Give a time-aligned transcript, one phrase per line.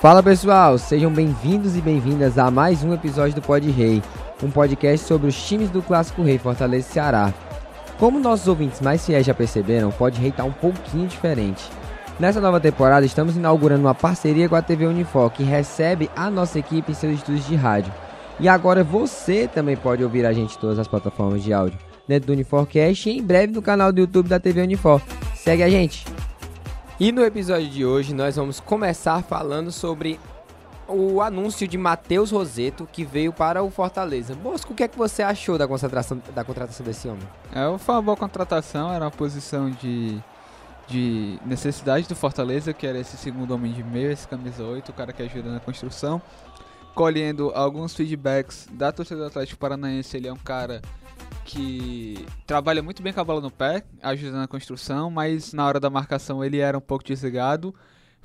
[0.00, 4.00] Fala pessoal, sejam bem-vindos e bem-vindas a mais um episódio do Pod Rei,
[4.40, 7.34] um podcast sobre os times do Clássico Rei Fortaleza e Ceará.
[7.98, 11.68] Como nossos ouvintes mais fiéis já perceberam, o Pod Rei está um pouquinho diferente.
[12.20, 16.60] Nessa nova temporada, estamos inaugurando uma parceria com a TV Unifor, que recebe a nossa
[16.60, 17.92] equipe em seus estúdios de rádio.
[18.38, 22.28] E agora você também pode ouvir a gente em todas as plataformas de áudio, dentro
[22.28, 25.02] do Uniforcast e em breve no canal do YouTube da TV Unifor.
[25.34, 26.17] Segue a gente!
[27.00, 30.18] E no episódio de hoje nós vamos começar falando sobre
[30.88, 34.34] o anúncio de Matheus Roseto que veio para o Fortaleza.
[34.34, 37.22] Bosco, o que é que você achou da contratação, da contratação desse homem?
[37.52, 40.18] É, foi uma boa contratação, era uma posição de,
[40.88, 44.92] de necessidade do Fortaleza, que era esse segundo homem de meio, esse camisa 8, o
[44.92, 46.20] cara que ajuda na construção.
[46.96, 50.82] Colhendo alguns feedbacks da torcida do Atlético Paranaense, ele é um cara
[51.44, 55.80] que trabalha muito bem com a bola no pé, ajuda na construção, mas na hora
[55.80, 57.74] da marcação ele era um pouco desligado.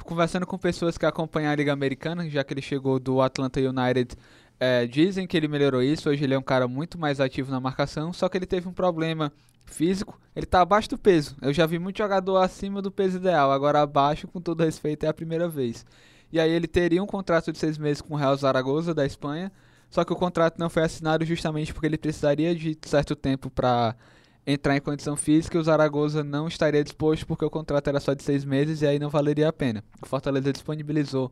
[0.04, 4.18] Conversando com pessoas que acompanham a Liga Americana, já que ele chegou do Atlanta United,
[4.60, 6.10] é, dizem que ele melhorou isso.
[6.10, 8.74] Hoje ele é um cara muito mais ativo na marcação, só que ele teve um
[8.74, 9.32] problema
[9.66, 10.20] físico.
[10.36, 11.38] Ele está abaixo do peso.
[11.42, 15.10] Eu já vi muito jogador acima do peso ideal, agora abaixo, com todo respeito, é
[15.10, 15.86] a primeira vez.
[16.32, 19.52] E aí ele teria um contrato de seis meses com o Real Zaragoza da Espanha
[19.94, 23.96] só que o contrato não foi assinado justamente porque ele precisaria de certo tempo para
[24.44, 28.16] entrar em condição física e o Zaragoza não estaria disposto porque o contrato era só
[28.16, 29.84] de seis meses e aí não valeria a pena.
[30.02, 31.32] O Fortaleza disponibilizou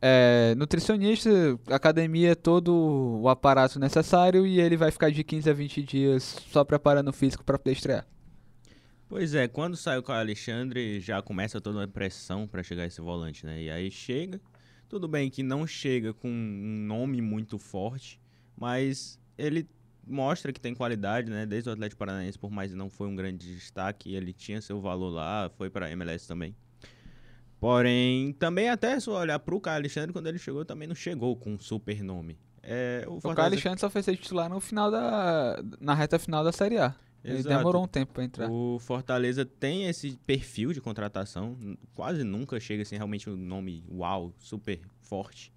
[0.00, 1.28] é, nutricionista,
[1.66, 6.64] academia, todo o aparato necessário e ele vai ficar de 15 a 20 dias só
[6.64, 8.06] preparando o físico para poder estrear.
[9.06, 13.44] Pois é, quando com o Alexandre já começa toda uma pressão para chegar esse volante,
[13.44, 13.60] né?
[13.64, 14.40] E aí chega,
[14.88, 18.20] tudo bem que não chega com um nome muito forte,
[18.56, 19.68] mas ele
[20.06, 21.44] mostra que tem qualidade, né?
[21.44, 24.80] Desde o Atlético Paranaense, por mais que não foi um grande destaque, ele tinha seu
[24.80, 26.56] valor lá, foi para MLS também.
[27.60, 31.36] Porém, também até se olhar para o Caio Alexandre, quando ele chegou, também não chegou
[31.36, 32.38] com um super nome.
[32.62, 36.44] É, o, o Caio Alexandre só foi ser titular no final da, na reta final
[36.44, 36.94] da Série A.
[37.28, 37.56] Ele Exato.
[37.56, 38.50] demorou um tempo para entrar.
[38.50, 41.56] O Fortaleza tem esse perfil de contratação,
[41.94, 45.52] quase nunca chega assim realmente um nome uau, super forte,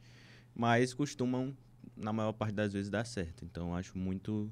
[0.53, 1.55] mas costumam
[1.95, 3.45] na maior parte das vezes dar certo.
[3.45, 4.51] Então acho muito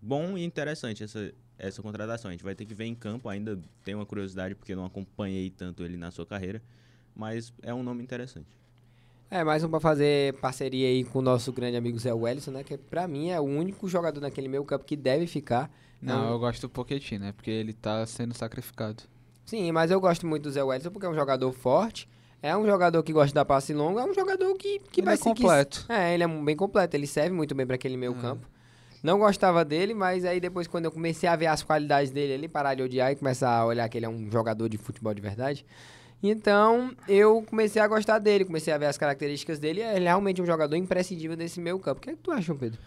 [0.00, 2.28] bom e interessante essa essa contratação.
[2.28, 5.50] A gente vai ter que ver em campo, ainda tenho uma curiosidade porque não acompanhei
[5.50, 6.62] tanto ele na sua carreira,
[7.14, 8.56] mas é um nome interessante.
[9.30, 12.64] É, mais um para fazer parceria aí com o nosso grande amigo Zé Wellison, né?
[12.64, 15.70] Que para mim é o único jogador naquele meio campo que deve ficar.
[16.00, 17.32] Não, não, eu gosto do Pochettino, né?
[17.32, 19.02] Porque ele tá sendo sacrificado.
[19.44, 22.08] Sim, mas eu gosto muito do Zé Wellison porque é um jogador forte.
[22.42, 25.16] É um jogador que gosta dar passe longo, é um jogador que, que ele vai
[25.16, 25.84] é completo.
[25.88, 28.20] É, ele é bem completo, ele serve muito bem para aquele meio é.
[28.20, 28.46] campo.
[29.02, 32.48] Não gostava dele, mas aí depois quando eu comecei a ver as qualidades dele ali,
[32.48, 35.20] parar de odiar e começar a olhar que ele é um jogador de futebol de
[35.20, 35.66] verdade.
[36.22, 40.46] Então, eu comecei a gostar dele, comecei a ver as características dele, é realmente um
[40.46, 41.98] jogador imprescindível desse meio campo.
[41.98, 42.80] O que, é que tu acha, Pedro?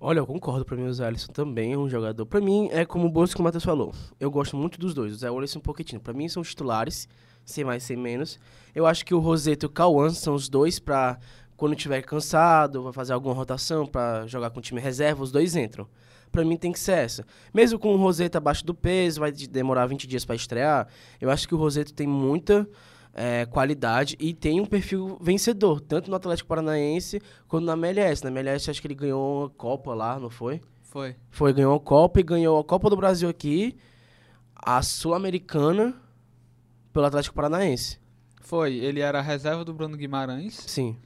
[0.00, 0.64] Olha, eu concordo.
[0.64, 2.26] Pra mim, o Zé Alisson também é um jogador.
[2.26, 3.94] Pra mim, é como o Bosco que o Matheus falou.
[4.18, 6.00] Eu gosto muito dos dois, o Zé Alisson e o Pochettino.
[6.00, 7.08] Pra mim, são titulares,
[7.44, 8.38] sem mais, sem menos.
[8.74, 11.18] Eu acho que o Roseto e o Cauã são os dois pra
[11.56, 15.54] quando tiver cansado, vai fazer alguma rotação para jogar com o time reserva, os dois
[15.54, 15.86] entram.
[16.34, 17.24] Para mim tem que ser essa.
[17.54, 20.88] Mesmo com o Roseto abaixo do peso, vai demorar 20 dias para estrear.
[21.20, 22.68] Eu acho que o Roseto tem muita
[23.12, 28.24] é, qualidade e tem um perfil vencedor, tanto no Atlético Paranaense quanto na MLS.
[28.24, 30.60] Na MLS acho que ele ganhou uma Copa lá, não foi?
[30.82, 31.14] Foi.
[31.30, 33.76] Foi, ganhou a Copa e ganhou a Copa do Brasil aqui,
[34.56, 35.94] a Sul-Americana
[36.92, 38.00] pelo Atlético Paranaense.
[38.40, 40.54] Foi, ele era a reserva do Bruno Guimarães.
[40.66, 40.98] Sim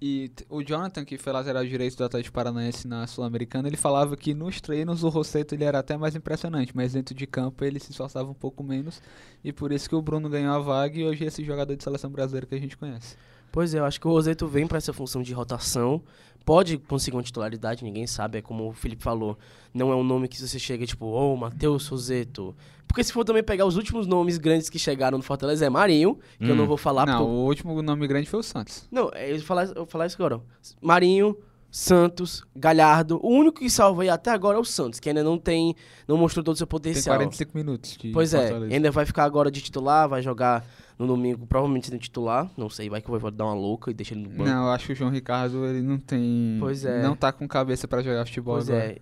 [0.00, 4.34] E o Jonathan, que foi lateral direito do Atlético Paranaense na Sul-Americana, ele falava que
[4.34, 7.92] nos treinos o Rosseto ele era até mais impressionante, mas dentro de campo ele se
[7.92, 9.00] esforçava um pouco menos.
[9.42, 11.82] E por isso que o Bruno ganhou a vaga e hoje é esse jogador de
[11.82, 13.16] seleção brasileira que a gente conhece.
[13.52, 16.02] Pois é, eu acho que o Roseto vem pra essa função de rotação.
[16.44, 18.38] Pode conseguir uma titularidade, ninguém sabe.
[18.38, 19.36] É como o Felipe falou.
[19.74, 22.54] Não é um nome que você chega tipo, ô, Matheus Roseto.
[22.86, 26.18] Porque se for também pegar os últimos nomes grandes que chegaram no Fortaleza, é Marinho,
[26.38, 27.30] que eu não vou falar Não, porque.
[27.32, 28.86] o último nome grande foi o Santos.
[28.92, 30.40] Não, é, eu vou falar, eu vou falar isso agora.
[30.80, 31.36] Marinho,
[31.68, 33.18] Santos, Galhardo.
[33.22, 35.74] O único que salva aí até agora é o Santos, que ainda não tem.
[36.06, 37.16] não mostrou todo o seu Tem potencial.
[37.16, 38.74] 45 minutos Pois é, Fortaleza.
[38.74, 40.64] ainda vai ficar agora de titular, vai jogar
[40.98, 42.50] no domingo, provavelmente sendo titular.
[42.56, 44.44] Não sei, vai que o Voivoda dar uma louca e deixa ele no banco.
[44.44, 46.56] Não, eu acho que o João Ricardo ele não tem.
[46.58, 47.02] Pois é.
[47.02, 48.84] Não tá com cabeça pra jogar futebol Pois agora.
[48.92, 48.98] é.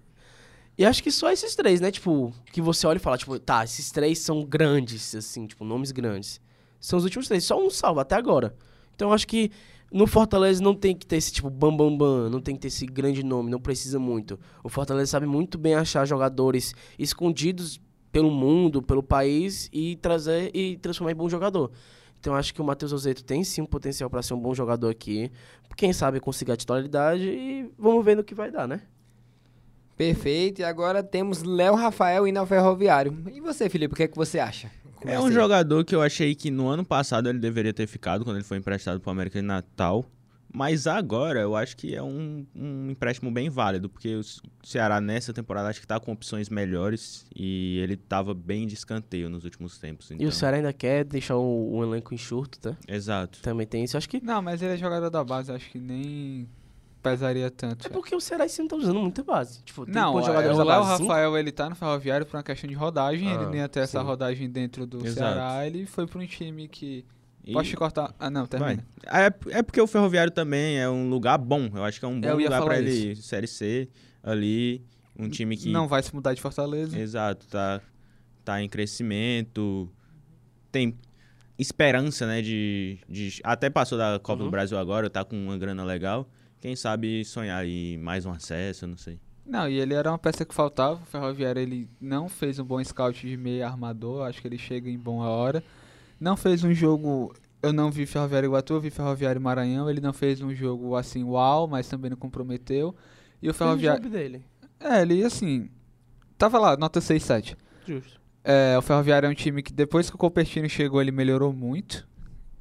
[0.76, 1.91] E acho que só esses três, né?
[1.93, 5.93] Tipo, que você olha e fala, tipo, tá, esses três são grandes, assim, tipo, nomes
[5.93, 6.41] grandes.
[6.81, 8.55] São os últimos três, só um salva até agora.
[8.94, 9.50] Então eu acho que
[9.93, 12.69] no Fortaleza não tem que ter esse tipo bam bam bam, não tem que ter
[12.69, 14.38] esse grande nome, não precisa muito.
[14.64, 17.81] O Fortaleza sabe muito bem achar jogadores escondidos
[18.14, 21.72] pelo mundo, pelo país e trazer e transformar em bom jogador.
[22.20, 24.55] Então eu acho que o Matheus Ozeto tem sim um potencial para ser um bom
[24.55, 25.32] jogador aqui.
[25.76, 28.82] Quem sabe conseguir a titularidade e vamos ver no que vai dar, né?
[29.96, 30.61] Perfeito.
[30.61, 33.20] E agora temos Léo Rafael indo ao Ferroviário.
[33.32, 34.70] E você, Felipe, o que é que você acha?
[35.05, 35.32] É um aí.
[35.32, 38.58] jogador que eu achei que no ano passado ele deveria ter ficado quando ele foi
[38.58, 40.06] emprestado para o América de Natal.
[40.54, 44.20] Mas agora eu acho que é um, um empréstimo bem válido, porque o
[44.62, 49.28] Ceará nessa temporada acho que tá com opções melhores e ele tava bem de escanteio
[49.28, 50.12] nos últimos tempos.
[50.12, 52.76] E então- o Ceará ainda quer deixar o, o elenco enxurto, tá?
[52.86, 53.40] Exato.
[53.42, 53.96] Também tem isso.
[53.96, 54.22] Acho que.
[54.22, 56.48] Não, mas ele é jogador da base, acho que nem
[57.02, 57.86] pesaria tanto.
[57.86, 59.60] É porque o Ceará esse ano tá usando muita base.
[59.64, 60.82] Tipo, tem Não, é, o Léo?
[60.82, 63.80] Rafael ele tá no Ferroviário por uma questão de rodagem, ele Ah, nem ia ter
[63.80, 65.34] essa rodagem dentro do Exato.
[65.34, 67.04] Ceará, ele foi pra um time que...
[67.44, 68.14] E- Pode te cortar?
[68.19, 68.85] Ah, não, termina.
[69.06, 69.25] Vai.
[69.26, 71.69] É, é porque o Ferroviário também é um lugar bom.
[71.75, 73.14] Eu acho que é um bom Eu ia lugar pra falar ele.
[73.17, 73.88] Série C,
[74.23, 74.82] ali,
[75.19, 75.70] um time que...
[75.70, 76.99] Não vai se mudar de Fortaleza.
[76.99, 77.81] Exato, tá,
[78.44, 79.88] tá em crescimento,
[80.73, 80.96] tem
[81.58, 83.41] esperança, né, de, de...
[83.44, 84.49] Até passou da Copa Uhum.
[84.49, 86.29] do Brasil agora, tá com uma grana legal.
[86.61, 89.20] Quem sabe sonhar aí mais um acesso, não sei.
[89.46, 90.94] Não, e ele era uma peça que faltava.
[91.02, 94.26] O Ferroviário ele não fez um bom scout de meio armador.
[94.26, 95.62] Acho que ele chega em boa hora.
[96.24, 97.34] Não fez um jogo.
[97.62, 99.90] Eu não vi Ferroviário Iguatu, eu vi Ferroviário Maranhão.
[99.90, 102.96] Ele não fez um jogo assim, uau, mas também não comprometeu.
[103.42, 104.08] E o Fez o Ferroviário.
[104.08, 104.42] dele.
[104.80, 105.68] É, ele assim.
[106.38, 107.56] Tava lá, nota 6, 7.
[107.86, 108.18] Justo.
[108.42, 112.08] É, o Ferroviário é um time que depois que o Copertino chegou, ele melhorou muito.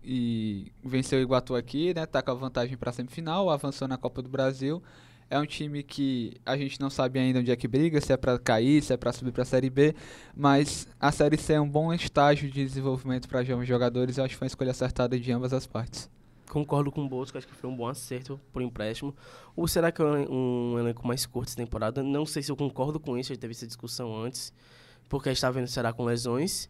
[0.04, 2.06] E venceu o Iguatu aqui, né?
[2.06, 4.84] Tá com a vantagem pra semifinal, avançou na Copa do Brasil.
[5.34, 8.18] É um time que a gente não sabe ainda onde é que briga, se é
[8.18, 9.96] pra cair, se é pra subir pra Série B,
[10.36, 14.26] mas a Série C é um bom estágio de desenvolvimento para jovens jogadores e eu
[14.26, 16.08] acho que foi uma escolha acertada de ambas as partes.
[16.52, 19.16] Concordo com o Bosco, acho que foi um bom acerto por empréstimo.
[19.56, 22.04] Ou será que é um, um elenco mais curto essa temporada?
[22.04, 24.54] Não sei se eu concordo com isso, a gente teve essa discussão antes,
[25.10, 26.70] porque a gente tá vendo o Ceará com lesões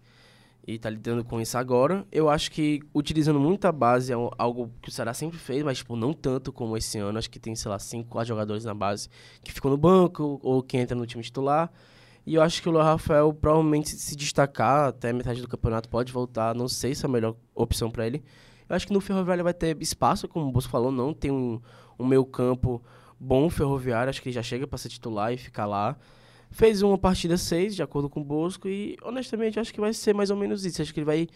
[0.65, 2.05] e tá lidando com isso agora.
[2.11, 5.79] Eu acho que utilizando muito a base é algo que o Ceará sempre fez, mas
[5.79, 7.17] tipo, não tanto como esse ano.
[7.17, 9.09] Acho que tem, sei lá, cinco, quatro jogadores na base
[9.43, 11.71] que ficam no banco ou que entram no time titular.
[12.25, 16.13] E eu acho que o Léo Rafael provavelmente se destacar até metade do campeonato pode
[16.13, 16.55] voltar.
[16.55, 18.23] Não sei se é a melhor opção para ele.
[18.69, 21.61] Eu acho que no Ferroviário vai ter espaço, como o Bosco falou, não tem um,
[21.99, 22.81] um meio campo
[23.19, 24.09] bom Ferroviário.
[24.09, 25.97] Acho que ele já chega para ser titular e ficar lá.
[26.53, 30.13] Fez uma partida 6, de acordo com o Bosco, e honestamente acho que vai ser
[30.13, 30.81] mais ou menos isso.
[30.81, 31.27] Acho que ele vai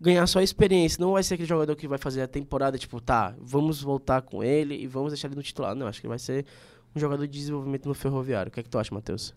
[0.00, 1.00] ganhar só a experiência.
[1.00, 4.42] Não vai ser aquele jogador que vai fazer a temporada, tipo, tá, vamos voltar com
[4.42, 5.74] ele e vamos deixar ele no titular.
[5.74, 6.46] Não, acho que ele vai ser
[6.94, 8.48] um jogador de desenvolvimento no Ferroviário.
[8.48, 9.34] O que é que tu acha, Matheus?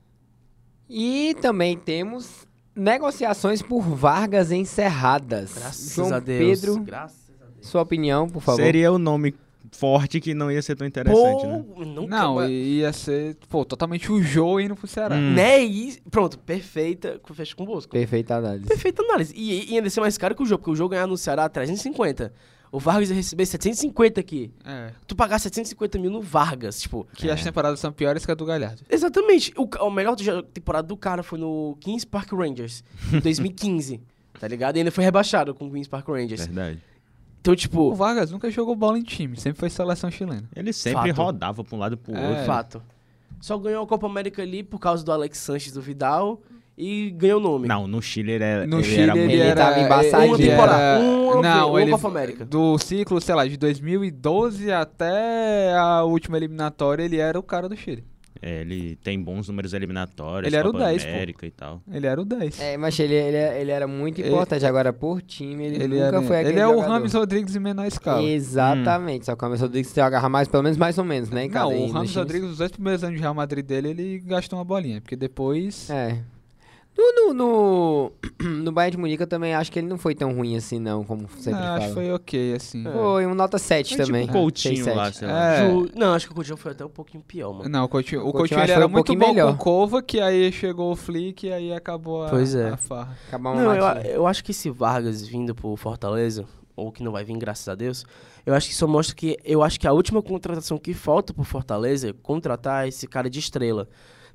[0.90, 5.56] E também temos negociações por vagas encerradas.
[5.56, 6.62] Graças João a Deus.
[6.62, 7.28] Pedro, Graças
[7.62, 8.62] sua opinião, por favor.
[8.62, 9.36] Seria o nome
[9.72, 11.64] forte que não ia ser tão interessante, né?
[11.86, 15.16] Não, Não, mas- ia ser, pô, totalmente o Jô indo pro Ceará.
[15.16, 15.34] Hum.
[15.34, 15.64] Né?
[15.64, 17.20] E pronto, perfeita.
[17.34, 17.92] Fecha com o Bosco.
[17.92, 18.66] Perfeita análise.
[18.68, 19.34] Perfeita análise.
[19.36, 21.48] E, e ainda ser mais caro que o jogo, porque o jogo ganhar no Ceará
[21.48, 22.34] 350.
[22.70, 24.52] O Vargas ia receber 750 aqui.
[24.66, 24.92] É.
[25.08, 27.08] Tu pagar 750 mil no Vargas, tipo.
[27.16, 28.82] Que as temporadas são piores que a do Galhardo.
[28.90, 29.54] Exatamente.
[29.58, 30.16] O, a melhor
[30.54, 32.84] temporada do cara foi no Queens Park Rangers,
[33.14, 34.02] em 2015.
[34.38, 34.76] tá ligado?
[34.76, 36.46] E ainda foi rebaixado com o Queens Park Rangers.
[36.46, 36.80] Verdade.
[37.40, 37.94] Então, O tipo.
[37.94, 40.44] Vargas nunca jogou bola em time, sempre foi seleção chilena.
[40.56, 41.18] Ele sempre Fato.
[41.18, 42.30] rodava pra um lado e pro É.
[42.30, 42.44] outro.
[42.46, 42.82] Fato.
[43.40, 46.42] Só ganhou a Copa América ali por causa do Alex Sanches do Vidal
[46.78, 47.68] e ganhou o nome.
[47.68, 49.34] Não, no Chile ele era, No ele Chile era ele.
[49.34, 49.62] Ele era...
[49.64, 50.32] tava embaçadinho.
[50.34, 52.46] Uma ele temporada, era- uma- não, uma ele Copa América.
[52.46, 57.76] Do ciclo, sei lá, de 2012 até a última eliminatória, ele era o cara do
[57.78, 58.04] Chile.
[58.42, 61.10] É, ele tem bons números eliminatórios, Ele era o Copa 10, pô.
[61.10, 61.82] América e tal.
[61.92, 62.60] Ele era o 10.
[62.60, 64.66] É, mas ele, ele, ele era muito Ele- importante.
[64.66, 66.92] Agora, por time, ele, Ele, nunca era- foi aquele ele é o jogador.
[66.92, 68.24] Rames Rodrigues em menor escala.
[68.24, 69.26] Exatamente.
[69.26, 71.46] Só que o Rames Rodrigues tem agarra mais, pelo menos mais ou menos, né?
[71.46, 72.16] em Não, cada- o times.
[72.16, 75.02] Rodrigues, os dois primeiros anos de Real Madrid dele, ele gastou uma bolinha.
[75.02, 75.90] Porque depois.
[75.90, 76.20] É.
[76.98, 78.12] No, no, no,
[78.64, 81.04] no Bayern de Munique eu também acho que ele não foi tão ruim assim, não,
[81.04, 81.78] como sempre não, fala.
[81.78, 82.84] acho que foi ok, assim.
[82.84, 84.26] Foi um nota 7 É tipo também.
[84.28, 85.18] o Coutinho 6, lá, 7.
[85.18, 85.54] sei lá.
[85.54, 85.70] É.
[85.70, 87.70] Ju- Não, acho que o Coutinho foi até um pouquinho pior, mano.
[87.70, 89.50] Não, o Coutinho, o O Coutinho Coutinho era um muito pouquinho bom melhor.
[89.52, 92.70] com o Kova, que aí chegou o Flick e aí acabou a, Pois é.
[92.70, 93.16] a farra.
[93.28, 97.12] Acabar uma Não, eu, eu acho que esse Vargas vindo pro Fortaleza, ou que não
[97.12, 98.06] vai vir, graças a Deus,
[98.46, 99.38] eu acho que isso mostra que.
[99.46, 103.38] Eu acho que a última contratação que falta pro Fortaleza é contratar esse cara de
[103.40, 103.88] estrela.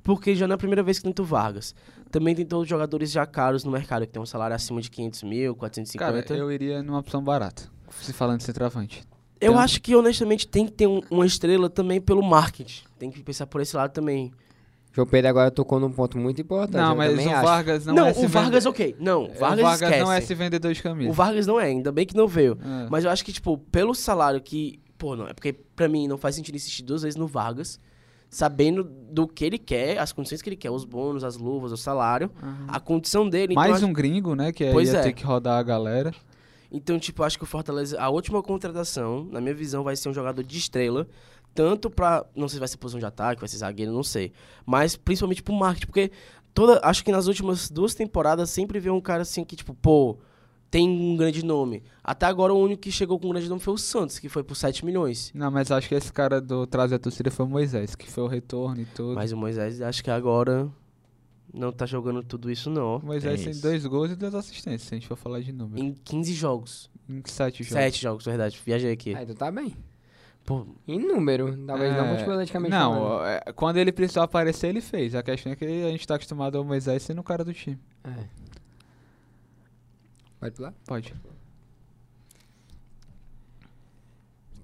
[0.03, 1.73] Porque já não é a primeira vez que tenta o Vargas.
[2.11, 4.91] Também tem todos os jogadores já caros no mercado, que tem um salário acima de
[4.91, 6.23] 500 mil, 450.
[6.27, 7.63] Cara, eu iria numa opção barata.
[8.01, 9.03] Se falando de centroavante.
[9.39, 12.83] Eu Então- acho que, honestamente, tem que ter um- uma estrela também pelo marketing.
[12.99, 14.31] Tem que pensar por esse lado também.
[14.91, 16.75] João Pedro agora tocou num ponto muito importante.
[16.77, 17.45] Não, mas o acho.
[17.45, 18.95] Vargas não, Não, é o esse Vargas, vende- ok.
[18.99, 19.99] Não, Vargas, o Vargas esquece.
[20.03, 21.09] não é esse vendedor de camisa.
[21.09, 22.57] O Vargas não é, ainda bem que não veio.
[22.61, 22.87] É.
[22.91, 24.79] Mas eu acho que, tipo, pelo salário que.
[24.97, 27.79] Pô, não, é porque pra mim não faz sentido insistir duas vezes no Vargas,
[28.33, 31.77] sabendo do que ele quer, as condições que ele quer, os bônus, as luvas, o
[31.77, 32.31] salário,
[32.67, 33.53] a condição dele.
[33.53, 34.51] Mais então, um gringo, né?
[34.51, 35.03] Que Pois ia é.
[35.03, 36.11] ter que rodar a galera.
[36.71, 40.13] Então, tipo, acho que o Fortaleza, a última contratação, na minha visão, vai ser um
[40.13, 41.07] jogador de estrela.
[41.53, 42.25] Tanto pra.
[42.35, 44.33] Não sei se vai ser posição de ataque, vai ser zagueiro, não sei.
[44.65, 45.85] Mas principalmente pro marketing.
[45.85, 46.11] Porque
[46.51, 46.79] toda.
[46.83, 50.17] Acho que nas últimas duas temporadas sempre veio um cara assim que, tipo, pô,
[50.73, 51.83] tem um grande nome.
[52.03, 54.43] Até agora o único que chegou com um grande nome foi o Santos, que foi
[54.43, 55.31] por 7 milhões.
[55.31, 58.23] Não, mas acho que esse cara do trazer a torcida foi o Moisés, que foi
[58.23, 59.13] o retorno e tudo.
[59.13, 60.67] Mas o Moisés, acho que agora
[61.53, 62.97] não tá jogando tudo isso, não.
[62.97, 63.61] O Moisés Tem tem isso.
[63.61, 65.79] dois gols e duas assistências, se a gente for falar de número.
[65.79, 66.89] Em 15 jogos.
[67.07, 67.73] Em sete jogos.
[67.73, 68.59] 7 jogos, verdade.
[68.65, 69.13] Viajei aqui.
[69.15, 69.75] Ah, então tá bem.
[70.43, 72.99] Pô, Em número, talvez não É, multiplicativamente falando.
[72.99, 75.13] Não, é, quando ele precisou aparecer, ele fez.
[75.13, 77.79] A questão é que a gente tá acostumado ao Moisés sendo o cara do time.
[78.03, 78.42] É.
[80.43, 80.73] Pode pular?
[80.85, 81.13] Pode.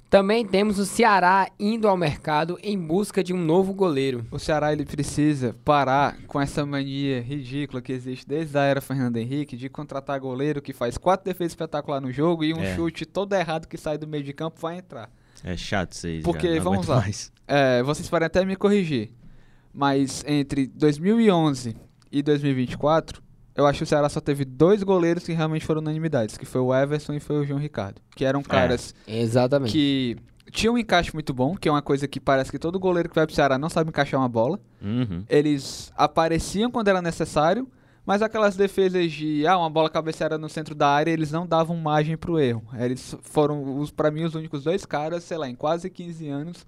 [0.10, 4.26] Também temos o Ceará indo ao mercado em busca de um novo goleiro.
[4.32, 9.18] O Ceará ele precisa parar com essa mania ridícula que existe desde a era Fernando
[9.18, 12.76] Henrique de contratar goleiro que faz quatro defesas espetaculares no jogo e um É.
[12.76, 15.12] chute todo errado que sai do meio de campo vai entrar.
[15.44, 16.24] É chato vocês.
[16.24, 17.06] Porque, vamos lá.
[17.48, 19.12] É, vocês podem até me corrigir,
[19.72, 21.76] mas entre 2011
[22.12, 23.22] e 2024,
[23.60, 26.62] eu acho que o Ceará só teve dois goleiros que realmente foram unanimidades, que foi
[26.62, 29.74] o Everson e foi o João Ricardo, que eram caras Exatamente.
[29.74, 30.18] que
[30.50, 33.16] tinham um encaixe muito bom, que é uma coisa que parece que todo goleiro que
[33.16, 34.60] vai pro Ceará não sabe encaixar uma bola.
[34.82, 35.26] Uhum.
[35.30, 37.68] Eles apareciam quando era necessário,
[38.06, 41.76] mas aquelas defesas de ah, uma bola cabeceada no centro da área, eles não davam
[41.76, 42.64] margem pro erro.
[42.80, 46.66] Eles foram, os para mim, os únicos dois caras, sei lá, em quase 15 anos,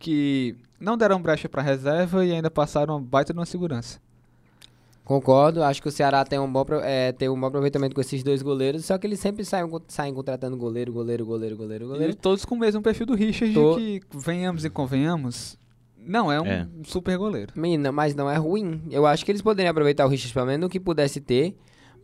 [0.00, 4.02] que não deram brecha pra reserva e ainda passaram baita de uma segurança.
[5.04, 8.22] Concordo, acho que o Ceará tem um bom, é, tem um bom aproveitamento com esses
[8.22, 12.14] dois goleiros, só que eles sempre saem, saem contratando goleiro, goleiro, goleiro, goleiro, E goleiro.
[12.14, 15.58] todos com o mesmo perfil do Richard, Tô- que, venhamos e convenhamos,
[15.98, 16.66] não é um É.
[16.84, 17.52] super goleiro.
[17.54, 18.80] Menina, mas não é ruim.
[18.90, 21.54] Eu acho que eles poderiam aproveitar o Richard pelo menos no que pudesse ter,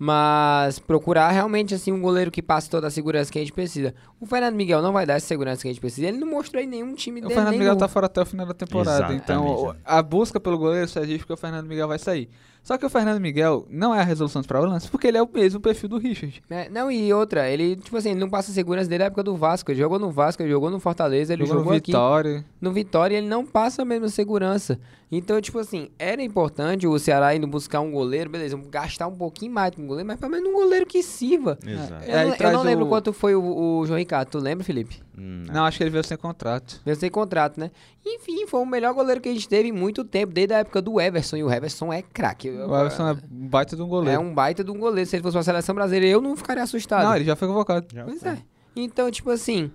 [0.02, 3.94] mas procurar realmente assim um goleiro que passe toda a segurança que a gente precisa.
[4.18, 6.06] O Fernando Miguel não vai dar essa segurança que a gente precisa.
[6.08, 7.34] Ele não mostrou em nenhum time O dele.
[7.34, 8.90] Fernando nem Miguel tá fora até o final da temporada.
[8.96, 9.76] Exatamente, Então, o- é.
[9.84, 12.28] a busca pelo goleiro só existe porque o Fernando Miguel vai sair.
[12.62, 15.28] Só que o Fernando Miguel não é a resolução dos problemas, porque ele é o
[15.32, 16.42] mesmo perfil do Richard.
[16.50, 19.34] É, não, e outra, ele, tipo assim, ele não passa segurança desde a época do
[19.36, 19.70] Vasco.
[19.70, 21.90] Ele jogou no Vasco, ele jogou no Fortaleza, ele Jogou jogou, no aqui.
[21.92, 22.44] Vitória.
[22.60, 24.78] No Vitória ele não passa a mesma segurança.
[25.12, 29.52] Então, tipo assim, era importante o Ceará indo buscar um goleiro, beleza, gastar um pouquinho
[29.52, 31.58] mais com um goleiro, mas pelo menos um goleiro que sirva.
[31.66, 32.04] Exato.
[32.04, 33.42] Eu, É, não, eu não lembro o- quanto foi o,
[33.80, 35.00] o João Ricardo, tu lembra, Felipe?
[35.16, 36.80] Hum, Não, acho que ele veio sem contrato.
[36.84, 37.70] Veio sem contrato, né?
[38.06, 40.80] Enfim, foi o melhor goleiro que a gente teve em muito tempo, desde a época
[40.80, 42.48] do Everson, e o Everson é craque.
[42.48, 44.20] O Everson é um baita de um É goleiro.
[44.20, 45.08] um baita de um goleiro.
[45.08, 47.04] Se ele fosse uma seleção brasileira, eu não ficaria assustado.
[47.04, 47.86] Não, ele já foi convocado.
[47.92, 48.30] já Pois foi.
[48.30, 48.38] é.
[48.76, 49.70] Então, tipo assim,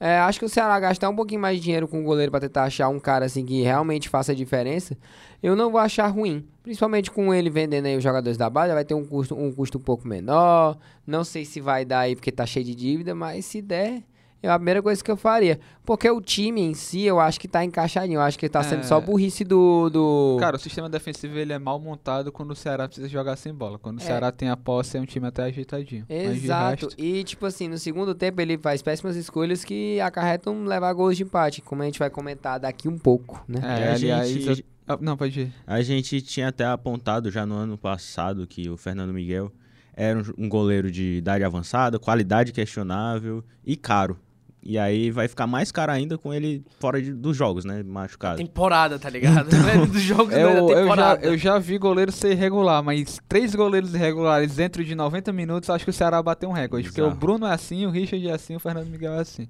[0.00, 2.40] é, acho que o Ceará gastar um pouquinho mais de dinheiro com o goleiro pra
[2.40, 4.96] tentar achar um cara assim que realmente faça a diferença,
[5.42, 6.46] eu não vou achar ruim.
[6.62, 9.78] Principalmente com ele vendendo aí os jogadores da base, vai ter um custo, um custo
[9.78, 10.76] um pouco menor.
[11.06, 14.02] Não sei se vai dar aí porque tá cheio de dívida, mas se der,
[14.42, 15.58] é a primeira coisa que eu faria.
[15.84, 18.18] Porque o time em si, eu acho que tá encaixadinho.
[18.18, 18.82] Eu acho que tá sendo É.
[18.84, 19.88] só burrice do.
[19.90, 20.36] do...
[20.38, 23.78] Cara, o sistema defensivo ele é mal montado quando o Ceará precisa jogar sem bola.
[23.78, 24.04] Quando o É.
[24.04, 26.04] Ceará tem a posse, é um time até ajeitadinho.
[26.08, 26.86] Exato.
[26.86, 31.16] resto- E, tipo assim, no segundo tempo ele faz péssimas escolhas que acarretam levar gols
[31.16, 33.60] de empate, como a gente vai comentar daqui um pouco, né?
[33.62, 35.52] É, E a aliás, gente- eu- Ah, não, pode ir.
[35.66, 39.52] A gente tinha até apontado já no ano passado que o Fernando Miguel
[39.94, 44.16] era um, um goleiro de idade avançada, qualidade questionável e caro.
[44.62, 47.82] E aí vai ficar mais caro ainda com ele fora de- dos jogos, né?
[47.82, 48.36] Machucado.
[48.38, 49.48] Temporada, tá ligado?
[49.56, 51.26] Não é dos jogos não é da Eu, eu, já, temporada.
[51.26, 55.84] eu já vi goleiro ser irregular, mas três goleiros irregulares dentro de 90 minutos, acho
[55.84, 56.88] que o Ceará bateu um recorde.
[56.88, 57.10] Porque o.
[57.14, 59.48] Bruno é assim, o Richard é assim, o Fernando Miguel é assim.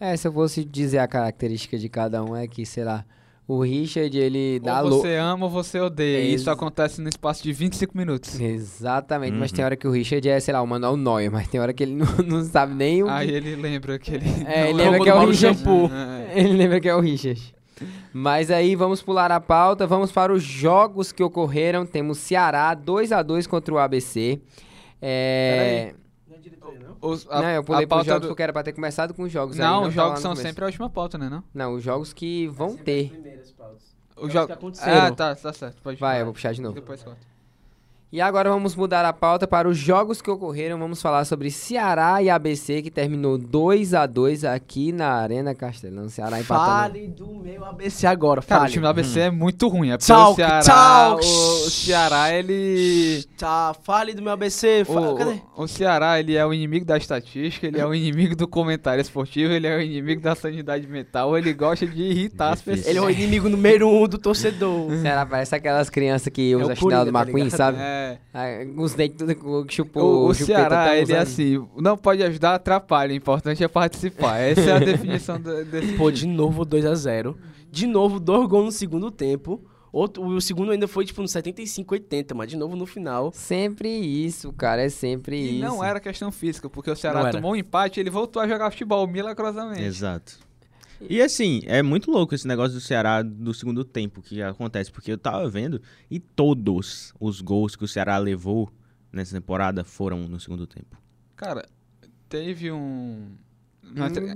[0.00, 3.04] É, se eu fosse dizer a característica de cada um, é que, sei lá,
[3.48, 6.20] o Richard, ele dá ou lo- você ama ou você odeia.
[6.20, 8.38] E Ex- isso acontece no espaço de 25 minutos.
[8.40, 9.56] Exatamente, mas Uhum.
[9.56, 11.82] tem hora que o Richard é, sei lá, o Manuel Neuer, mas tem hora que
[11.82, 14.24] ele não, não sabe nem o Aí ele lembra que ele.
[14.46, 15.58] É, ele não lembra que é o Richard.
[15.58, 15.90] Shampoo.
[15.92, 16.22] É.
[16.40, 17.54] Ele lembra que é o Richard.
[18.14, 21.84] Mas aí vamos pular a pauta, vamos para os jogos que ocorreram.
[21.84, 24.40] Temos Ceará 2 a 2 contra o ABC.
[25.00, 25.92] É...
[27.02, 29.12] Os- não, eu pulei a para os pauta jogos do- porque era para ter começado
[29.12, 29.58] com os jogos.
[29.58, 30.48] aí, Não, tá os lá jogos são começo.
[30.48, 31.28] sempre a última pauta, né?
[31.28, 31.42] Não?
[31.52, 33.12] Não, os jogos que vão ter.
[34.16, 35.06] Os Jogos jogos que aconteceram.
[35.06, 35.82] Ah, tá, tá certo.
[35.82, 36.20] Pode Vai, falar.
[36.20, 36.74] eu vou puxar de novo.
[36.76, 37.18] Depois conta.
[38.12, 40.78] E agora vamos mudar a pauta para os jogos que ocorreram.
[40.78, 46.10] Vamos falar sobre Ceará e ABC, que terminou 2 a 2 aqui na Arena Castelão.
[46.10, 46.66] Ceará empatando.
[46.92, 48.68] Fale do meu ABC agora, Cara, fale.
[48.68, 49.92] o time do ABC é muito ruim.
[49.92, 51.24] É porque Talk, o Ceará, talk.
[51.24, 51.28] o,
[51.66, 53.24] o Ceará, ele...
[53.38, 54.84] Tá, fale do meu ABC.
[54.88, 55.40] O, Cadê?
[55.56, 59.00] o, o Ceará, ele é o inimigo da estatística, ele é o inimigo do comentário
[59.00, 62.86] esportivo, ele é o inimigo da sanidade mental, ele gosta de irritar as pessoas.
[62.88, 64.90] Ele é o inimigo número um do torcedor.
[65.00, 67.56] Ceará parece aquelas crianças que É usam o a chinela do tá McQueen, ligado?
[67.56, 67.78] sabe?
[67.80, 68.01] É.
[68.32, 70.26] Ah, Os dentes tudo que chupou.
[70.26, 73.68] O, o chupeta Ceará, tão ele é assim, não pode ajudar, atrapalha, o importante é
[73.68, 74.38] participar.
[74.38, 77.34] Essa é a definição do- desse Pô, de novo 2x0.
[77.70, 79.62] De novo, dois gols no segundo tempo.
[79.92, 83.30] Outro, o segundo ainda foi tipo no 75, 80, mas de novo no final.
[83.34, 85.66] Sempre isso, cara, é sempre E isso.
[85.68, 88.70] não era questão física, porque o Ceará tomou um empate e ele voltou a jogar
[88.70, 89.82] futebol milagrosamente.
[89.82, 90.38] Exato.
[91.08, 95.12] E assim, é muito louco esse negócio do Ceará do segundo tempo que acontece, porque
[95.12, 95.80] eu tava vendo
[96.10, 98.70] e todos os gols que o Ceará levou
[99.12, 100.96] nessa temporada foram no segundo tempo.
[101.36, 101.66] Cara,
[102.28, 103.28] teve um...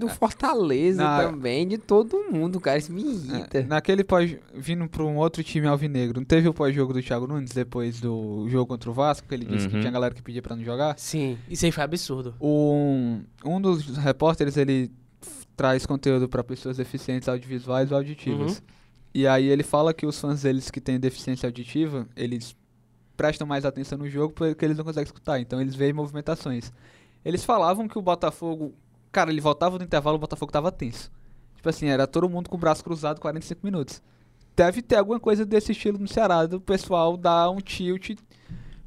[0.01, 2.77] Do Fortaleza Na- também, de todo mundo, cara.
[2.77, 3.63] Isso me irrita.
[3.63, 7.53] naquele pós, vindo para um outro time alvinegro, não teve o pós-jogo do Thiago Nunes
[7.53, 9.81] depois do jogo contra o Vasco, que ele disse que Uhum.
[9.81, 10.99] tinha galera que pedia pra não jogar?
[10.99, 12.35] Sim, isso aí foi absurdo.
[12.39, 14.91] Um, um dos repórteres, ele
[15.57, 18.59] traz conteúdo para pessoas deficientes audiovisuais ou auditivas.
[18.59, 18.65] Uhum.
[19.15, 22.55] E aí ele fala que os fãs deles que têm deficiência auditiva, eles
[23.17, 26.71] prestam mais atenção no jogo porque eles não conseguem escutar, então eles veem movimentações.
[27.25, 28.75] Eles falavam que o Botafogo,
[29.11, 31.11] cara, ele voltava do intervalo, o Botafogo tava tenso.
[31.57, 34.03] Tipo assim, era todo mundo com o braço cruzado 45 minutos.
[34.55, 38.17] Deve ter alguma coisa desse estilo no Ceará, do pessoal dar um tilt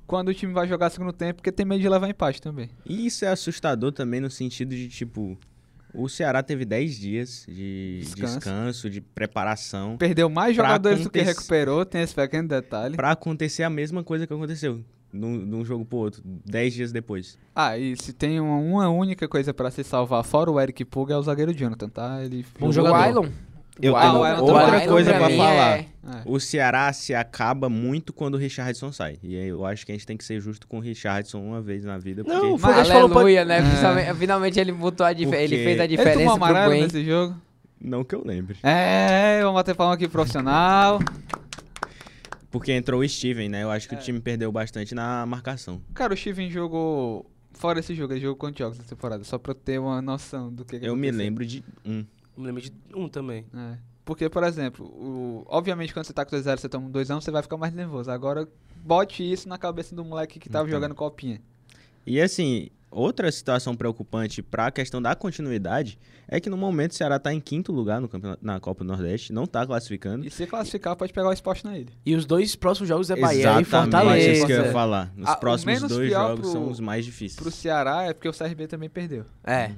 [0.05, 2.69] quando o time vai jogar segundo tempo, porque tem medo de levar empate também.
[2.86, 5.38] E isso é assustador também no sentido de, tipo,
[5.93, 8.36] o Ceará teve 10 dias de Descanso.
[8.36, 9.97] descanso, de preparação.
[9.97, 12.95] Perdeu mais jogadores do que recuperou, tem esse pequeno detalhe.
[12.95, 17.38] Pra acontecer a mesma coisa que aconteceu num, num jogo pro outro, 10 dias depois.
[17.56, 21.15] Ah, e se tem uma, uma única coisa pra se salvar, fora o Eric Puga,
[21.15, 22.23] é o zagueiro Jonathan, tá?
[22.23, 22.95] Ele Bom O jogador.
[22.95, 23.30] Ailon.
[23.81, 25.77] Eu Ah, tenho o Ailon outra coisa pra pra mim falar.
[25.79, 26.21] é- É.
[26.25, 29.17] O Ceará se acaba muito quando o Richardson sai.
[29.21, 31.61] E aí eu acho que a gente tem que ser justo com o Richardson uma
[31.61, 32.23] vez na vida.
[32.23, 32.73] Porque Não, foi.
[32.73, 33.59] Aleluia, né?
[34.07, 34.13] É.
[34.15, 35.27] Finalmente, ele botou a dif...
[35.29, 37.35] Porque ele fez a Ele diferença tomou pro amarelo nesse jogo.
[37.79, 38.57] não que eu lembre.
[38.63, 40.99] É, vamos bater palma aqui pro profissional.
[42.51, 43.61] Porque entrou o Steven, né?
[43.63, 45.79] Eu acho que o time perdeu bastante na marcação.
[45.93, 47.29] Cara, o Steven jogou.
[47.53, 49.23] Fora esse jogo, ele jogou quantos jogos na temporada?
[49.23, 51.25] Só pra eu ter uma noção do que, que Eu me aconteceu.
[51.25, 52.03] lembro de um.
[52.39, 53.45] Me lembro de um também.
[53.56, 53.78] É.
[54.06, 55.43] Porque, por exemplo, o...
[55.47, 58.10] obviamente quando você tá com 2x0 você toma um 2x1, você vai ficar mais nervoso.
[58.10, 58.47] Agora,
[58.84, 60.78] bote isso na cabeça do moleque que tava Então.
[60.80, 61.39] jogando copinha.
[62.08, 66.95] E assim, outra situação preocupante para a questão da continuidade é que no momento o
[66.95, 70.25] Ceará tá em quinto lugar no campeonato, na Copa do Nordeste, não tá classificando.
[70.25, 71.91] E se classificar, pode pegar o esporte na ilha.
[72.04, 74.32] E os dois próximos jogos é Bahia e Exatamente Fortaleza.
[74.32, 75.13] isso que eu ia falar.
[75.15, 77.36] Os Ah, o próximos dois jogos pro- são os mais difíceis.
[77.36, 79.23] Pro Ceará é porque o CRB também perdeu.
[79.43, 79.73] É.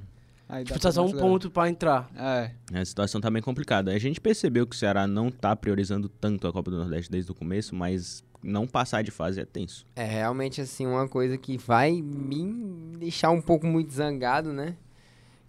[0.51, 2.11] Aí dá Precisa pra um ponto pra entrar.
[2.13, 2.51] É.
[2.73, 3.91] A situação tá bem complicada.
[3.91, 7.31] A gente percebeu que o Ceará não tá priorizando tanto a Copa do Nordeste desde
[7.31, 9.85] o começo, mas não passar de fase é tenso.
[9.95, 14.75] É realmente assim uma coisa que vai me deixar um pouco muito zangado, né?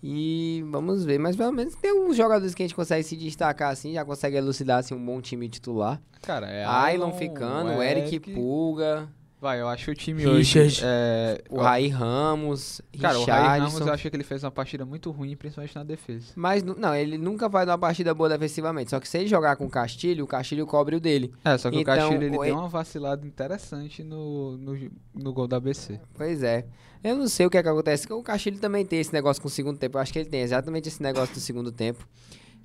[0.00, 3.72] E vamos ver, mas pelo menos tem uns jogadores que a gente consegue se destacar
[3.72, 6.00] assim, já consegue elucidar assim um bom time titular.
[6.22, 6.64] Cara, é.
[6.64, 9.08] Ailon ficando, o Eric Pulga,
[9.42, 10.68] Vai, eu acho que o time Richard.
[10.68, 10.82] hoje.
[10.84, 14.84] É, o Raí Ramos, Cara, o Raí Ramos eu achei que ele fez uma partida
[14.84, 16.26] muito ruim, principalmente na defesa.
[16.36, 18.90] Mas não, ele nunca vai dar uma partida boa defensivamente.
[18.90, 21.32] Só que se ele jogar com o Castilho, o Castilho cobre o dele.
[21.44, 25.32] É, só que Então, o Castilho ele o- deu uma vacilada interessante no, no, no
[25.32, 25.98] gol da ABC.
[26.14, 26.64] Pois é.
[27.02, 28.12] Eu não sei o que é que acontece.
[28.12, 29.98] O Castilho também tem esse negócio com o segundo tempo.
[29.98, 32.06] Eu acho que ele tem exatamente esse negócio do segundo tempo.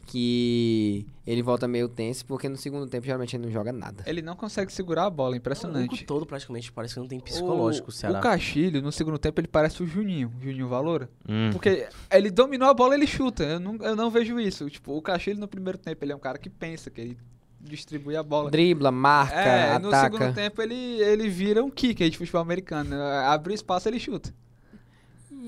[0.08, 4.04] Que ele volta meio tenso, porque no segundo tempo geralmente ele não joga nada.
[4.08, 5.96] Ele não consegue segurar a bola, O impressionante.
[5.98, 8.18] jogo todo praticamente parece que não tem psicológico, o, Ceará.
[8.18, 11.10] O Castilho, no segundo tempo, ele parece o Juninho, Juninho Valora.
[11.28, 11.50] Hum.
[11.52, 13.44] Porque ele dominou a bola ele chuta.
[13.44, 14.70] Eu não, eu não vejo isso.
[14.70, 17.18] Tipo, o Castilho no primeiro tempo, ele é um cara que pensa, que ele
[17.60, 18.50] distribui a bola.
[18.50, 20.18] Dribla, marca, É, no ataca.
[20.18, 22.96] segundo tempo ele, ele vira um kicker de futebol americano.
[23.26, 24.34] Abre espaço, ele chuta.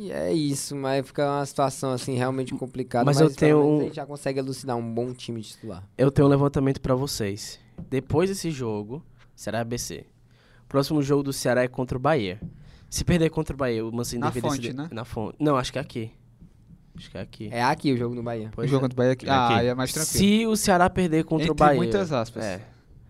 [0.02, 3.04] E é isso, mas fica uma situação assim realmente complicada.
[3.04, 5.84] Mas Mas, eu tenho a gente já consegue elucidar um bom time titular.
[5.98, 7.60] Eu tenho um levantamento pra vocês.
[7.90, 9.04] Depois desse jogo,
[9.36, 10.06] Ceará ABC.
[10.70, 12.40] Próximo jogo do Ceará é contra o Bahia.
[12.90, 14.88] Se perder contra o Bahia, o Mancini Na deveria fonte, se- né?
[14.92, 15.36] Na fonte.
[15.40, 16.12] Não, acho que é aqui.
[16.96, 17.50] Acho que é aqui.
[17.52, 18.50] É aqui o jogo no Bahia.
[18.54, 18.88] Pois o jogo é.
[18.88, 19.26] contra o Bahia aqui.
[19.26, 19.54] É Ah, aqui.
[19.60, 20.18] aí é mais tranquilo.
[20.18, 21.76] Se o Ceará perder contra o Entre Bahia.
[21.78, 22.44] muitas aspas.
[22.44, 22.62] É.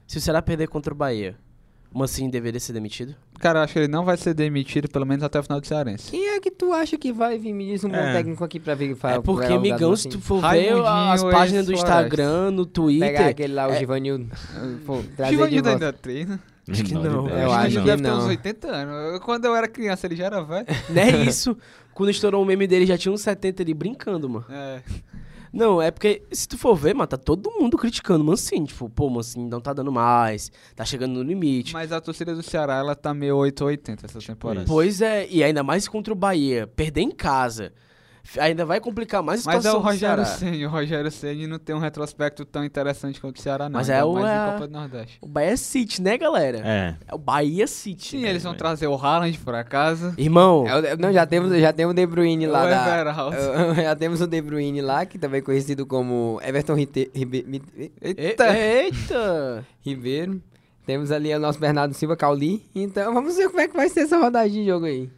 [0.07, 1.48] Se o Ceará perder contra o Bahia, o
[1.93, 3.15] Mancini deveria ser demitido?
[3.39, 5.65] Cara, eu acho que ele não vai ser demitido, pelo menos até o final do
[5.65, 6.11] Cearense.
[6.11, 7.51] Quem é que tu acha que vai vir?
[7.53, 8.13] Me diz um bom É.
[8.13, 9.15] técnico aqui pra vir falar.
[9.15, 11.73] é porque, migão, se tu for ver as páginas do.
[11.73, 13.25] Instagram, no Pegar Twitter.
[13.27, 14.27] aquele lá, o é- Givanildo.
[15.29, 16.39] Givanildo ainda treina.
[16.69, 17.25] Acho que Menor não.
[17.27, 17.41] ideia.
[17.43, 18.17] Eu Acho que que deve ter não.
[18.19, 19.13] uns 80 anos.
[19.13, 20.67] Eu- Quando eu era criança, ele já era velho.
[20.89, 21.57] Não é isso.
[21.93, 24.45] Quando estourou o meme dele, já tinha uns 70 ali brincando, mano.
[24.51, 24.81] É.
[25.51, 28.67] Não, é porque, se tu for ver, mano, tá todo mundo criticando o Mancini.
[28.67, 31.73] Tipo, pô, o Mancini não tá dando mais, tá chegando no limite.
[31.73, 34.65] Mas a torcida do Ceará, ela tá meio 880 essa temporada.
[34.67, 37.73] Pois é, e ainda mais contra o Bahia, perder em casa.
[38.37, 40.25] Ainda vai complicar mais a Mas é situação o Rogério.
[40.25, 40.65] Ceni.
[40.65, 43.79] O Rogério Ceni não tem um retrospecto tão interessante quanto o Ceará, não.
[43.79, 45.17] Mas é o- mais é- Copa do Nordeste.
[45.21, 46.59] O Bahia City, né, galera?
[46.63, 46.95] É.
[47.07, 48.17] É o Bahia City.
[48.17, 50.13] Sim, eles vão trazer o Haaland pra casa.
[50.17, 52.65] Irmão, É não, já temos, já temos o De Bruyne lá.
[52.65, 57.09] O da- já temos o De Bruyne lá, que também é conhecido como Everton Rite-
[57.15, 58.57] Ribe- Mi- e- Eita!
[58.57, 59.65] eita!
[59.81, 60.41] Ribeiro.
[60.85, 62.65] Temos ali o nosso Bernardo Silva, Cauli.
[62.73, 65.09] Então vamos ver como é que vai ser essa rodadinha de jogo aí.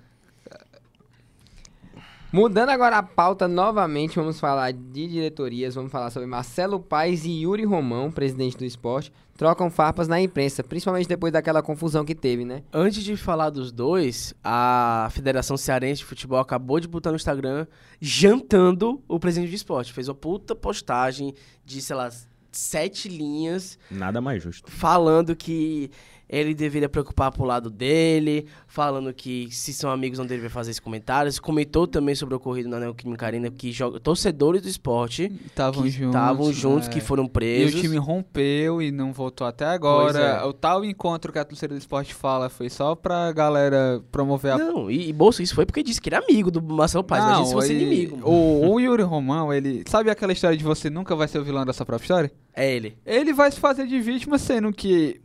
[2.33, 7.41] Mudando agora a pauta novamente, vamos falar de diretorias, vamos falar sobre Marcelo Paes e
[7.41, 12.45] Yuri Romão, presidente do esporte, trocam farpas na imprensa, principalmente depois daquela confusão que teve,
[12.45, 12.63] né?
[12.71, 17.67] Antes de falar dos dois, a Federação Cearense de Futebol acabou de botar no Instagram
[17.99, 19.91] jantando o presidente do esporte.
[19.91, 21.33] Fez uma puta postagem
[21.65, 22.09] de, sei lá,
[22.49, 24.71] sete linhas Nada mais justo.
[24.71, 25.91] falando que
[26.31, 30.79] ele deveria preocupar pro lado dele, falando que se são amigos não deveria fazer esses
[30.79, 31.37] comentários.
[31.37, 35.89] Comentou também sobre o ocorrido na Neoquímica Arena, que joga, torcedores do esporte Estavam que
[35.89, 36.15] juntos.
[36.15, 36.91] estavam juntos, é.
[36.91, 37.75] que foram E presos.
[37.79, 40.19] o time rompeu e não voltou até agora.
[40.19, 40.43] é.
[40.45, 44.57] O tal encontro que a torcida do esporte fala foi só pra galera promover a
[44.57, 47.47] Não, e, e Bolsa, isso foi porque disse que é amigo do Marcelo Paz, mas
[47.49, 48.15] se fosse e- inimigo.
[48.17, 48.29] mano.
[48.29, 49.83] O, o Yuri Romão, ele.
[49.87, 52.31] Sabe aquela história de você nunca vai ser o vilão da sua própria história?
[52.55, 52.97] É ele.
[53.05, 55.19] Ele vai se fazer de vítima, sendo que.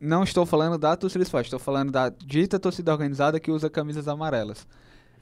[0.00, 4.06] Não estou falando da torcida esporte, estou falando da dita torcida organizada que usa camisas
[4.08, 4.66] amarelas.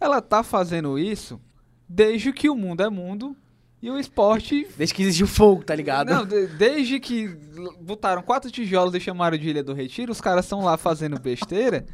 [0.00, 1.40] Ela tá fazendo isso
[1.88, 3.36] desde que o mundo é mundo
[3.80, 4.66] e o esporte.
[4.76, 6.08] Desde que existiu fogo, tá ligado?
[6.12, 7.28] Não, de- desde que
[7.80, 11.84] botaram quatro tijolos e chamaram de Ilha do Retiro, os caras estão lá fazendo besteira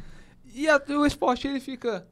[0.55, 2.07] e a- o esporte ele fica.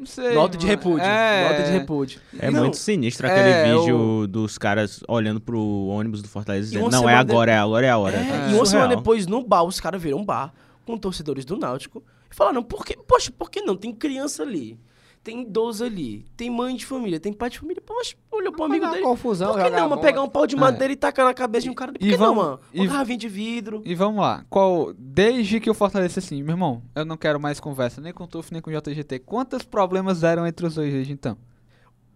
[0.00, 0.32] Não sei.
[0.34, 1.04] Nota de repúdio.
[1.04, 2.20] É, Nota de repúdio.
[2.38, 6.70] É Não, muito sinistro aquele é, vídeo dos caras olhando pro ônibus do Fortaleza E
[6.70, 8.16] dizendo, não, é semana de- agora, é agora, é a hora.
[8.16, 10.54] É, É e uma semana depois, no bar, os caras viram um bar
[10.86, 13.76] com torcedores do Náutico e falaram, por que, poxa, por que não?
[13.76, 14.78] Tem criança ali,
[15.22, 17.82] tem idoso ali, tem mãe de família, tem pai de família.
[17.84, 19.02] Poxa, olhou pro amigo dele.
[19.02, 20.00] confusão, por que não, mano?
[20.00, 21.92] Pegar um pau de madeira e tacar na cabeça de um cara.
[21.92, 22.60] Por E que não, vamos- mano?
[22.72, 23.82] e- Uma garrafinha de vidro.
[23.84, 24.94] E vamos lá, qual.
[24.96, 28.24] Desde que o Fortaleza disse assim, meu irmão, eu não quero mais conversa nem com
[28.24, 29.18] o Tuf, nem com o JGT.
[29.20, 31.36] Quantos problemas eram entre os dois desde então?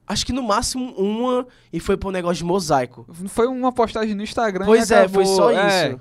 [0.06, 3.06] Acho que no máximo uma e foi pro negócio de mosaico.
[3.28, 4.64] Foi uma postagem no Instagram.
[4.64, 5.88] e Pois é, foi acabou, só é.
[5.92, 6.00] isso.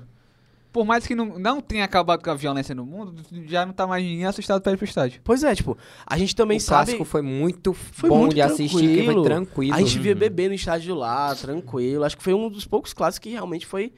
[0.74, 3.14] Por mais que não, não tenha acabado com a violência no mundo,
[3.46, 5.20] já não tá mais ninguém assustado pra ir pro estádio.
[5.22, 6.86] Pois é, tipo, a gente também o sabe...
[6.86, 9.24] clássico foi muito Foi bom muito de assistir, que foi tranquilo.
[9.24, 9.74] tranquilo.
[9.74, 12.02] A gente via bebê no estádio lá, tranquilo.
[12.02, 13.92] Acho que foi um dos poucos clássicos que realmente foi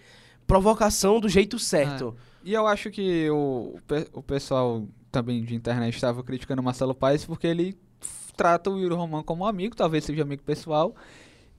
[0.46, 2.14] provocação do jeito certo.
[2.44, 3.76] E eu acho que o,
[4.12, 7.74] o pessoal também de internet estava criticando o Marcelo Paes porque ele
[8.36, 10.94] trata o Yuri Romão como um amigo, talvez seja amigo pessoal.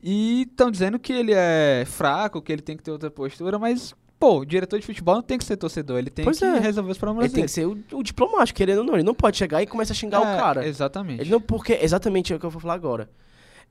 [0.02, 3.96] E estão dizendo que ele é fraco, que ele tem que ter outra postura, mas,
[4.20, 6.60] pô, o diretor de futebol não tem que ser torcedor, ele tem Pois que é.
[6.60, 8.94] resolver os problemas Ele tem que ser o, o diplomático, querendo ou não.
[8.96, 10.68] Ele não pode chegar e começar a xingar É, o cara.
[10.68, 11.22] Exatamente.
[11.22, 13.10] Ele não, porque exatamente é o que eu vou falar agora.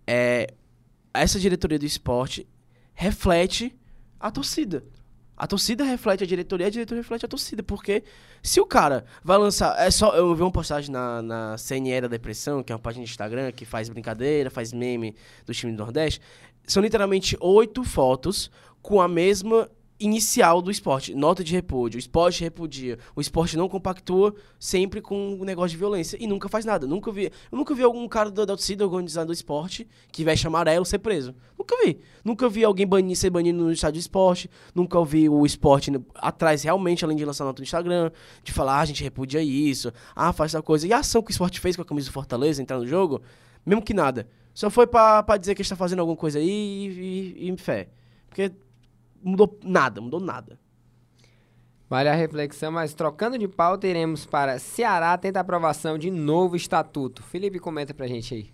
[0.07, 0.49] É,
[1.13, 2.47] essa diretoria do esporte
[2.95, 3.77] reflete
[4.19, 4.85] a torcida.
[5.37, 7.63] A torcida reflete a diretoria, a diretoria reflete a torcida.
[7.63, 8.03] Porque
[8.43, 9.79] se o cara vai lançar.
[9.79, 10.17] É só.
[10.17, 13.53] Eu vi uma postagem na, na CNE da Depressão, que é uma página de Instagram
[13.53, 16.23] que faz brincadeira, faz meme do time do Nordeste.
[16.67, 21.15] São literalmente oito fotos com a mesma inicial do esporte.
[21.15, 21.97] Nota de repúdio.
[21.97, 22.99] O esporte repudia.
[23.15, 26.87] O esporte não compactua sempre com o negócio de violência e nunca faz nada.
[26.87, 30.47] Nunca vi, eu nunca vi algum cara da, da torcida organizada do esporte que veste
[30.47, 31.35] amarelo ser preso.
[31.59, 31.99] Nunca vi.
[32.25, 34.51] Nunca vi alguém banir, ser banido no estádio de esporte.
[34.75, 38.11] Nunca vi o esporte no- atrás realmente, além de lançar nota no Instagram,
[38.43, 40.87] de falar, ah, a gente repudia isso, ah, faz tal coisa.
[40.87, 43.23] E a ação que o esporte fez com a camisa do Fortaleza, entrar no jogo,
[43.65, 44.29] mesmo que nada.
[44.53, 47.89] Só foi pra dizer que está fazendo alguma coisa aí e, e, e fé.
[48.29, 48.51] Porque
[49.27, 50.59] mudou nada, mudou nada.
[51.89, 57.23] Vale a reflexão, mas trocando de pauta, iremos para Ceará tenta aprovação de novo estatuto.
[57.23, 58.51] Felipe, comenta pra gente aí.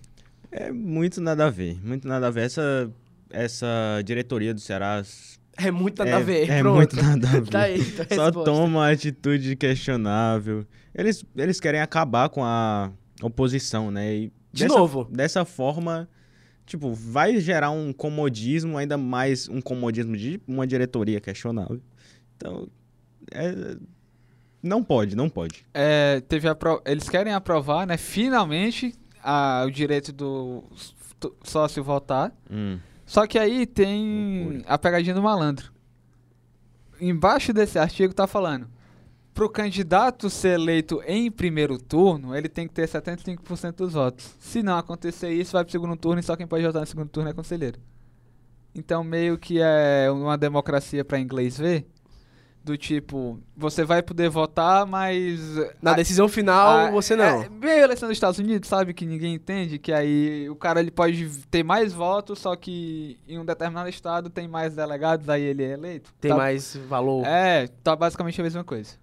[0.51, 2.43] É muito nada a ver, muito nada a ver.
[2.43, 2.93] Essa,
[3.31, 3.67] essa
[4.05, 5.03] diretoria do Ceará...
[5.57, 6.77] É muito nada a ver, É pronto.
[6.77, 7.49] muito nada a ver.
[7.49, 8.51] Tá aí, tá a Só resposta.
[8.51, 10.67] toma atitude questionável.
[10.95, 12.91] Eles, eles querem acabar com a
[13.23, 14.15] oposição, né?
[14.15, 15.09] E De dessa, novo.
[15.11, 16.07] Dessa forma,
[16.67, 21.81] tipo, vai gerar um comodismo, ainda mais um comodismo de uma diretoria questionável.
[22.37, 22.69] Então,
[23.31, 23.77] é,
[24.63, 25.65] não pode, não pode.
[25.75, 30.65] É, teve apro- eles querem aprovar, né, finalmente, a- o direito do
[31.45, 32.33] sócio votar.
[32.51, 32.79] Hum.
[33.05, 35.71] Só que aí tem a pegadinha do malandro.
[37.01, 38.69] Embaixo desse artigo tá falando:
[39.35, 44.35] pro candidato ser eleito em primeiro turno, ele tem que ter 75% dos votos.
[44.39, 47.09] Se não acontecer isso, vai pro segundo turno e só quem pode votar no segundo
[47.09, 47.79] turno é conselheiro.
[48.75, 51.87] Então, meio que é uma democracia para inglês ver.
[52.65, 55.41] Do tipo, você vai poder votar, mas.
[55.83, 57.43] Na decisão final, você não.
[57.43, 58.95] É, meio eleição dos Estados Unidos, sabe?
[58.95, 59.81] Que ninguém entende.
[59.81, 64.31] Que aí o cara ele pode ter mais votos, só que em um determinado estado
[64.31, 66.15] tem mais delegados, aí ele é eleito.
[66.21, 67.27] Tem Tá- mais valor.
[67.27, 69.02] É, tá basicamente a mesma coisa.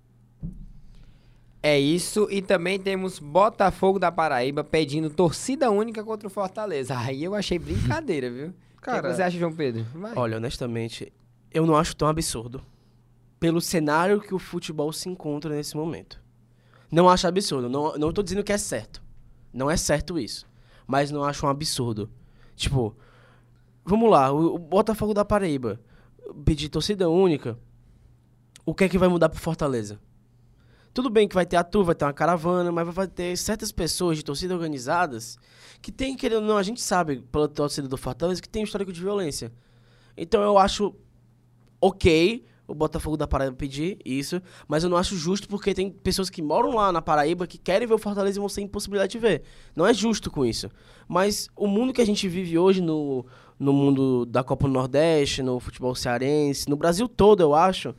[1.61, 6.97] É isso, e também temos Botafogo da Paraíba pedindo torcida única contra o Fortaleza.
[6.97, 8.53] Aí eu achei brincadeira, viu?
[8.81, 9.85] Cara, o que você acha, João Pedro?
[9.93, 10.13] Vai.
[10.15, 11.11] Olha, honestamente,
[11.51, 12.61] eu não acho tão absurdo.
[13.39, 16.21] Pelo cenário que o futebol se encontra nesse momento.
[16.89, 17.69] Não acho absurdo.
[17.69, 19.01] Não, não tô dizendo que é certo.
[19.53, 20.47] Não é certo isso.
[20.87, 22.09] Mas não acho um absurdo.
[22.55, 22.95] Tipo,
[23.85, 25.79] vamos lá, o, o Botafogo da Paraíba
[26.45, 27.57] pedir torcida única.
[28.65, 29.99] O que é que vai mudar pro Fortaleza?
[30.93, 33.71] Tudo bem que vai ter a tour, vai ter uma caravana, mas vai ter certas
[33.71, 35.37] pessoas de torcida organizadas
[35.81, 38.65] que tem, querendo ou não, a gente sabe, pela torcida do Fortaleza, que tem um
[38.65, 39.51] histórico de violência.
[40.17, 40.93] Então eu acho
[41.79, 46.29] ok o Botafogo da Paraíba pedir isso, mas eu não acho justo porque tem pessoas
[46.29, 49.17] que moram lá na Paraíba que querem ver o Fortaleza e vão sem impossibilidade de
[49.17, 49.41] ver.
[49.75, 50.69] Não é justo com isso.
[51.07, 53.25] Mas o mundo que a gente vive hoje no,
[53.57, 57.95] no mundo da Copa do Nordeste, no futebol cearense, no Brasil todo, eu acho,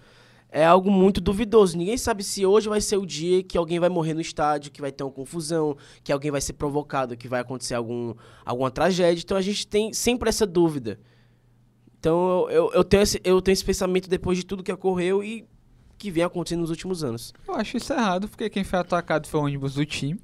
[0.50, 1.78] é algo muito duvidoso.
[1.78, 4.80] Ninguém sabe se hoje vai ser o dia que alguém vai morrer no estádio, que
[4.80, 9.22] vai ter uma confusão, que alguém vai ser provocado, que vai acontecer algum, alguma tragédia.
[9.22, 10.98] Então a gente tem sempre essa dúvida.
[11.98, 15.46] Então eu, eu, tenho esse, eu tenho esse pensamento depois de tudo que ocorreu e
[15.96, 17.32] que vem acontecendo nos últimos anos.
[17.46, 20.18] Eu acho isso errado, porque quem foi atacado foi o ônibus do time.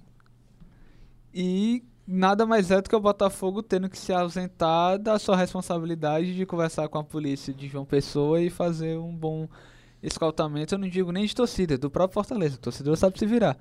[1.33, 6.35] E nada mais é do que o Botafogo tendo que se ausentar da sua responsabilidade
[6.35, 9.47] de conversar com a polícia de João Pessoa e fazer um bom
[10.03, 10.75] escoltamento.
[10.75, 12.57] Eu não digo nem de torcida, do próprio Fortaleza.
[12.57, 13.57] O torcedor sabe se virar.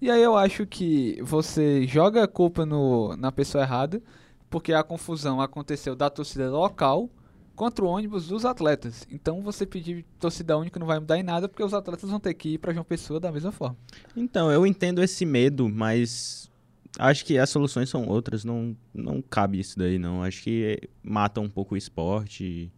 [0.00, 4.02] E aí eu acho que você joga a culpa no, na pessoa errada,
[4.50, 7.08] porque a confusão aconteceu da torcida local
[7.54, 9.06] contra o ônibus dos atletas.
[9.10, 12.34] Então você pedir torcida única não vai mudar em nada, porque os atletas vão ter
[12.34, 13.76] que ir para João Pessoa da mesma forma.
[14.14, 16.50] Então, eu entendo esse medo, mas
[16.98, 18.44] acho que as soluções são outras.
[18.44, 20.22] Não, não cabe isso daí, não.
[20.22, 22.70] Acho que mata um pouco o esporte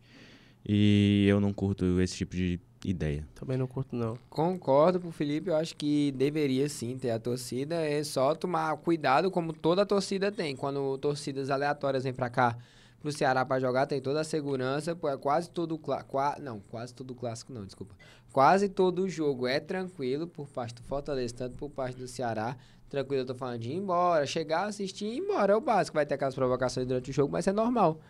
[0.65, 3.27] e eu não curto esse tipo de ideia.
[3.35, 4.19] Também não curto, não.
[4.29, 8.77] Concordo com o Felipe, eu acho que deveria sim ter a torcida, é só tomar
[8.77, 10.55] cuidado como toda torcida tem.
[10.55, 12.57] Quando torcidas aleatórias vêm pra cá
[13.01, 16.93] pro Ceará pra jogar, tem toda a segurança, pô, é quase todo qua, não, quase
[16.95, 17.95] todo clássico não, desculpa.
[18.33, 22.57] Quase todo jogo é tranquilo por parte do Fortaleza, tanto por parte do Ceará.
[22.89, 25.95] Tranquilo, eu tô falando de ir embora, chegar, assistir e ir embora, é o básico.
[25.95, 28.01] Vai ter aquelas provocações durante o jogo, mas é normal.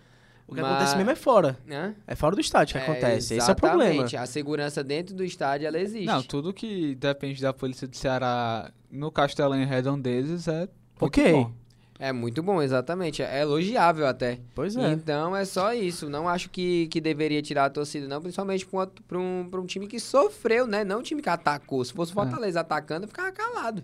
[0.49, 1.59] O que acontece mesmo é fora.
[1.67, 1.95] Né?
[2.07, 3.35] É fora do estádio que acontece.
[3.35, 3.85] Esse é o problema.
[3.93, 6.07] Exatamente, A segurança dentro do estádio, ela existe.
[6.07, 11.33] Não, tudo que depende da polícia do Ceará no Castelão e Redondezes é muito Ok.
[11.33, 11.53] bom.
[12.01, 13.23] É muito bom, exatamente.
[13.23, 14.39] É elogiável até.
[14.55, 14.93] Pois é.
[14.93, 16.09] Então é só isso.
[16.09, 18.23] Não acho que, que deveria tirar a torcida, não.
[18.23, 20.83] Principalmente pra um, pra um, pra um time que sofreu, né?
[20.85, 21.85] Não um time que atacou.
[21.85, 23.83] Se fosse o Fortaleza atacando, eu ficava calado.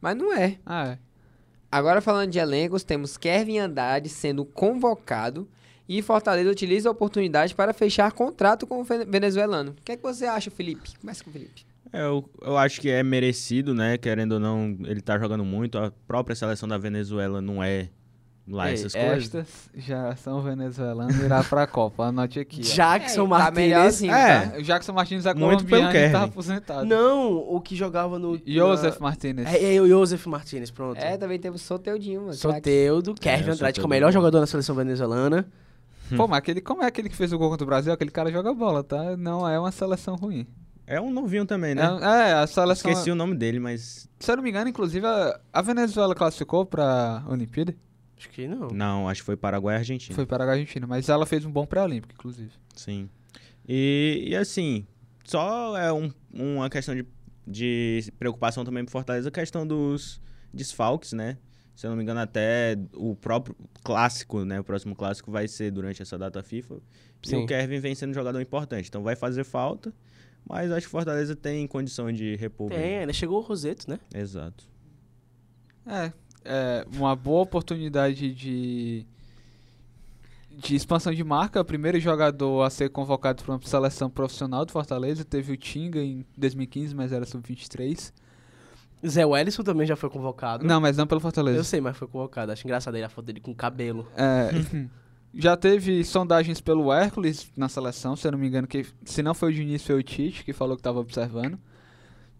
[0.00, 0.58] Mas não é.
[0.64, 0.98] Ah, é.
[1.72, 5.48] Agora falando de elencos, temos Kevin Andrade sendo convocado
[5.88, 9.72] e Fortaleza utiliza a oportunidade para fechar contrato com o vene- venezuelano.
[9.72, 10.90] O que é que você acha, Felipe?
[11.00, 11.64] Começa com o Felipe.
[11.92, 13.96] É, Eu, eu acho que é merecido, né?
[13.98, 15.78] Querendo ou não, ele tá jogando muito.
[15.78, 17.88] A própria seleção da Venezuela não é
[18.48, 19.24] lá Ei, essas coisas.
[19.24, 22.06] Estas já são venezuelanos irá pra Copa.
[22.06, 22.60] Anote aqui.
[22.62, 22.74] ó.
[22.74, 23.54] Jackson tá Martinez.
[23.68, 24.58] melhorzinho, É, tá?
[24.58, 26.84] o Jackson Martins é Muito pelo colombiano e tá aposentado.
[26.84, 28.40] Não, o que jogava no.
[28.44, 29.46] Joseph na- Martinez.
[29.54, 30.98] É, é o Joseph Martinez, pronto.
[30.98, 32.34] É, também temos Soteudinho, mano.
[32.34, 33.88] Soteudo, Kevin É, Andrade, que é o Soteldo.
[33.88, 35.46] melhor jogador na seleção venezuelana.
[36.16, 37.92] Pô, mas aquele, como é aquele que fez o gol contra o Brasil?
[37.92, 39.16] Aquele cara joga bola, tá?
[39.16, 40.46] Não é uma seleção ruim.
[40.86, 41.82] É um novinho também, né?
[41.82, 42.90] É, é, a seleção.
[42.90, 44.08] Esqueci o nome dele, mas.
[44.20, 47.74] Se eu não me engano, inclusive, a, a Venezuela classificou pra Olimpíada.
[48.18, 48.68] Acho que não.
[48.68, 50.14] Não, acho que foi Paraguai e Argentina.
[50.14, 52.50] Foi para a Argentina, mas ela fez um bom pré-olímpico, inclusive.
[52.76, 53.08] Sim.
[53.66, 54.86] E, e assim,
[55.24, 57.06] só é um- uma questão de,
[57.46, 60.20] de preocupação também pro Fortaleza, a questão dos
[60.52, 61.38] desfalques, né?
[61.74, 64.60] Se eu não me engano, até o próprio clássico, né?
[64.60, 66.76] O próximo clássico vai ser durante essa data FIFA.
[67.22, 67.44] E Sim.
[67.44, 68.88] o Kevin vem sendo um jogador importante.
[68.88, 69.92] Então vai fazer falta,
[70.48, 72.70] mas acho que o Fortaleza tem condição de repor.
[72.70, 73.98] Tem, ainda chegou o Roseto, né?
[74.14, 74.68] Exato.
[75.86, 76.12] É,
[76.44, 79.06] é uma boa oportunidade de
[80.56, 81.60] de expansão de marca.
[81.60, 86.00] O primeiro jogador a ser convocado para uma seleção profissional do Fortaleza teve o Tinga
[86.00, 88.12] em 2015, mas era sub-23.
[89.06, 90.64] Zé Wellison também já foi convocado.
[90.64, 91.58] Não, mas não pelo Fortaleza.
[91.58, 92.52] Eu sei, mas foi convocado.
[92.52, 94.06] Acho engraçado aí a foto dele com cabelo.
[94.16, 94.50] É,
[95.34, 99.34] já teve sondagens pelo Hércules na seleção, se eu não me engano, que se não
[99.34, 101.58] foi o Diniz, foi o Tite que falou que estava observando.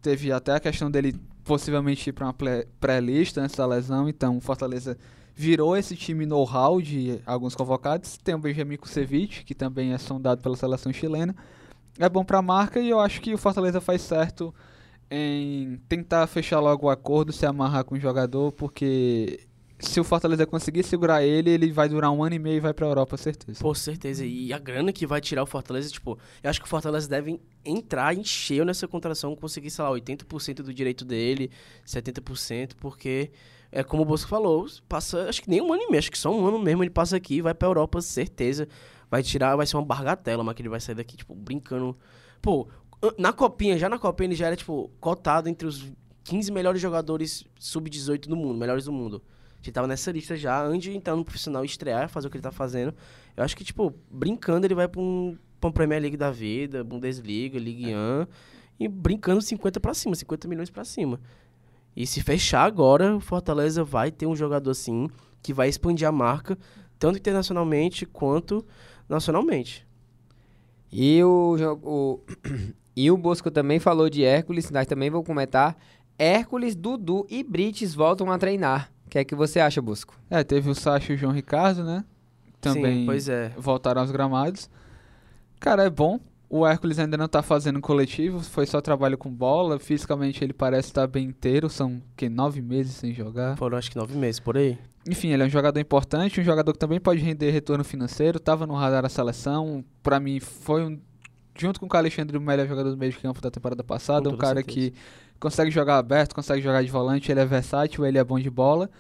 [0.00, 2.34] Teve até a questão dele possivelmente ir para uma
[2.80, 4.96] pré-lista antes da lesão, então o Fortaleza
[5.34, 8.16] virou esse time know-how de alguns convocados.
[8.18, 11.34] Tem o Benjamin Kusevich, que também é sondado pela seleção chilena.
[11.98, 14.54] É bom para a marca e eu acho que o Fortaleza faz certo
[15.10, 19.46] em tentar fechar logo o acordo, se amarrar com o jogador, porque
[19.78, 22.72] se o Fortaleza conseguir segurar ele, ele vai durar um ano e meio e vai
[22.72, 23.60] pra Europa, certeza.
[23.60, 24.24] Por certeza.
[24.24, 27.40] E a grana que vai tirar o Fortaleza, tipo, eu acho que o Fortaleza deve
[27.64, 31.50] entrar em cheio nessa contratação, conseguir, sei lá, 80% do direito dele,
[31.86, 33.30] 70%, porque
[33.70, 36.18] é como o Bosco falou, passa, acho que nem um ano e meio, acho que
[36.18, 38.68] só um ano mesmo ele passa aqui, vai pra Europa, certeza.
[39.10, 41.96] Vai tirar, vai ser uma bargatela, mas que ele vai sair daqui, tipo, brincando.
[42.40, 42.68] Pô,
[43.18, 45.92] na copinha, já na copinha ele já era, tipo, cotado entre os
[46.24, 49.22] 15 melhores jogadores sub-18 do mundo, melhores do mundo.
[49.62, 52.42] Ele tava nessa lista já, antes de entrar no profissional estrear, fazer o que ele
[52.42, 52.94] tá fazendo.
[53.36, 56.84] Eu acho que, tipo, brincando, ele vai pra um, pra um Premier League da vida,
[56.84, 58.26] Bundesliga, Ligue 1,
[58.78, 61.20] e brincando 50 pra cima, 50 milhões pra cima.
[61.96, 65.08] E se fechar agora, o Fortaleza vai ter um jogador assim,
[65.42, 66.58] que vai expandir a marca,
[66.98, 68.64] tanto internacionalmente quanto
[69.08, 69.86] nacionalmente.
[70.92, 72.20] E o, o,
[72.96, 75.76] e o Bosco também falou de Hércules, nós também vamos comentar.
[76.18, 78.90] Hércules, Dudu e Brites voltam a treinar.
[79.06, 80.14] O que é que você acha, Bosco?
[80.30, 82.04] É, teve o Sacha e o João Ricardo, né?
[82.60, 83.52] Também Sim, pois é.
[83.56, 84.70] voltaram aos gramados.
[85.60, 86.18] Cara, é bom.
[86.48, 89.78] O Hércules ainda não tá fazendo coletivo, foi só trabalho com bola.
[89.78, 93.56] Fisicamente ele parece estar bem inteiro, são que nove meses sem jogar.
[93.56, 94.78] Foram acho que nove meses por aí.
[95.08, 98.66] Enfim, ele é um jogador importante, um jogador que também pode render retorno financeiro, tava
[98.66, 99.84] no radar da seleção.
[100.02, 100.98] Pra mim, foi um,
[101.56, 104.28] junto com o Alexandre, o melhor jogador do meio de campo da temporada passada.
[104.28, 104.90] Um cara certeza.
[104.90, 104.94] que
[105.38, 108.90] consegue jogar aberto, consegue jogar de volante, ele é versátil, ele é bom de bola.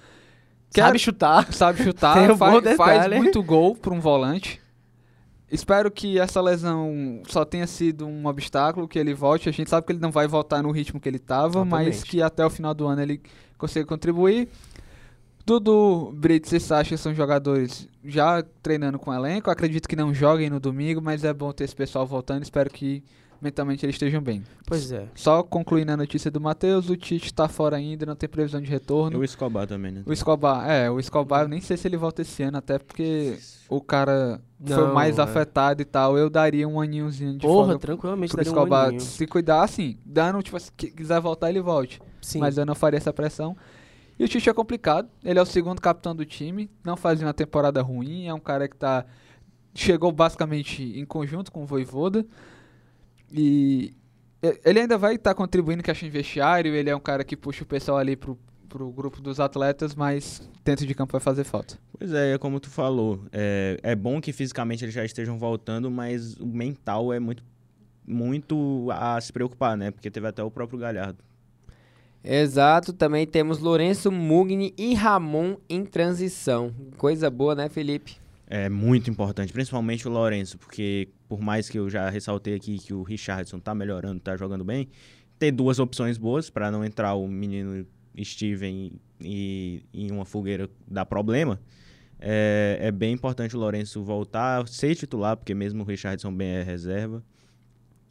[0.70, 1.50] Sabe chutar.
[1.54, 4.60] Sabe chutar, um faz, faz muito gol para um volante.
[5.50, 9.48] Espero que essa lesão só tenha sido um obstáculo, que ele volte.
[9.48, 12.20] A gente sabe que ele não vai voltar no ritmo que ele estava, mas que
[12.20, 13.20] até o final do ano ele
[13.56, 14.48] consiga contribuir.
[15.46, 19.50] Dudu, Brits e Sacha são jogadores já treinando com o elenco.
[19.50, 22.42] Acredito que não joguem no domingo, mas é bom ter esse pessoal voltando.
[22.42, 23.04] Espero que
[23.42, 24.42] mentalmente eles estejam bem.
[24.66, 25.06] Pois é.
[25.14, 28.68] Só concluindo a notícia do Matheus, o Tite está fora ainda, não tem previsão de
[28.68, 29.18] E retorno.
[29.18, 30.02] o Escobar também, né?
[30.06, 33.38] O Escobar, é, o Escobar, eu nem sei se ele volta esse ano, até porque
[33.68, 35.22] o cara foi o Não, mais é.
[35.22, 36.16] afetado e tal.
[36.16, 39.00] Eu daria um aninhozinho de Porra, folga tranquilamente pro daria um Escobar aninho.
[39.02, 42.00] se cuidar, assim, dando, tipo, se qui- quiser voltar, ele volte.
[42.22, 42.38] Sim.
[42.38, 43.54] Mas eu não faria essa pressão.
[44.18, 47.34] E o Tite é complicado, ele é o segundo capitão do time, não fazia uma
[47.34, 49.04] temporada ruim, é um cara que tá
[49.74, 52.24] chegou basicamente em conjunto com o Voivoda.
[53.30, 53.92] E
[54.64, 57.66] ele ainda vai estar contribuindo com a vestiário, ele é um cara que puxa o
[57.66, 61.78] pessoal ali pro, pro grupo dos atletas, mas dentro de campo vai fazer falta.
[61.98, 63.24] Pois é, é como tu falou.
[63.32, 67.42] É, é bom que fisicamente eles já estejam voltando, mas o mental é muito,
[68.06, 69.90] muito a se preocupar, né?
[69.90, 71.18] Porque teve até o próprio Galhardo.
[72.24, 76.74] Exato, também temos Lourenço, Mugni e Ramon em transição.
[76.96, 78.16] Coisa boa, né, Felipe?
[78.46, 82.94] É muito importante, principalmente o Lourenço, porque por mais que eu já ressaltei aqui que
[82.94, 84.88] o Richardson tá melhorando, tá jogando bem,
[85.38, 87.86] ter duas opções boas para não entrar o menino
[88.22, 91.60] Steven e em uma fogueira dar problema.
[92.18, 96.62] É, é bem importante o Lourenço voltar, ser titular, porque mesmo o Richardson bem é
[96.62, 97.22] reserva.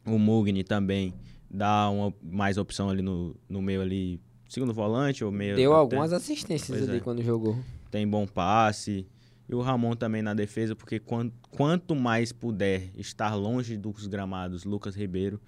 [0.06, 1.14] O Mugni também
[1.54, 5.80] dá uma mais opção ali no, no meio ali, segundo volante ou meio Deu até.
[5.80, 7.00] algumas assistências ali é.
[7.00, 7.56] quando jogou.
[7.90, 9.06] tem bom passe.
[9.48, 14.64] E o Ramon também na defesa, porque quanto, quanto mais puder estar longe dos gramados,
[14.64, 15.38] Lucas Ribeiro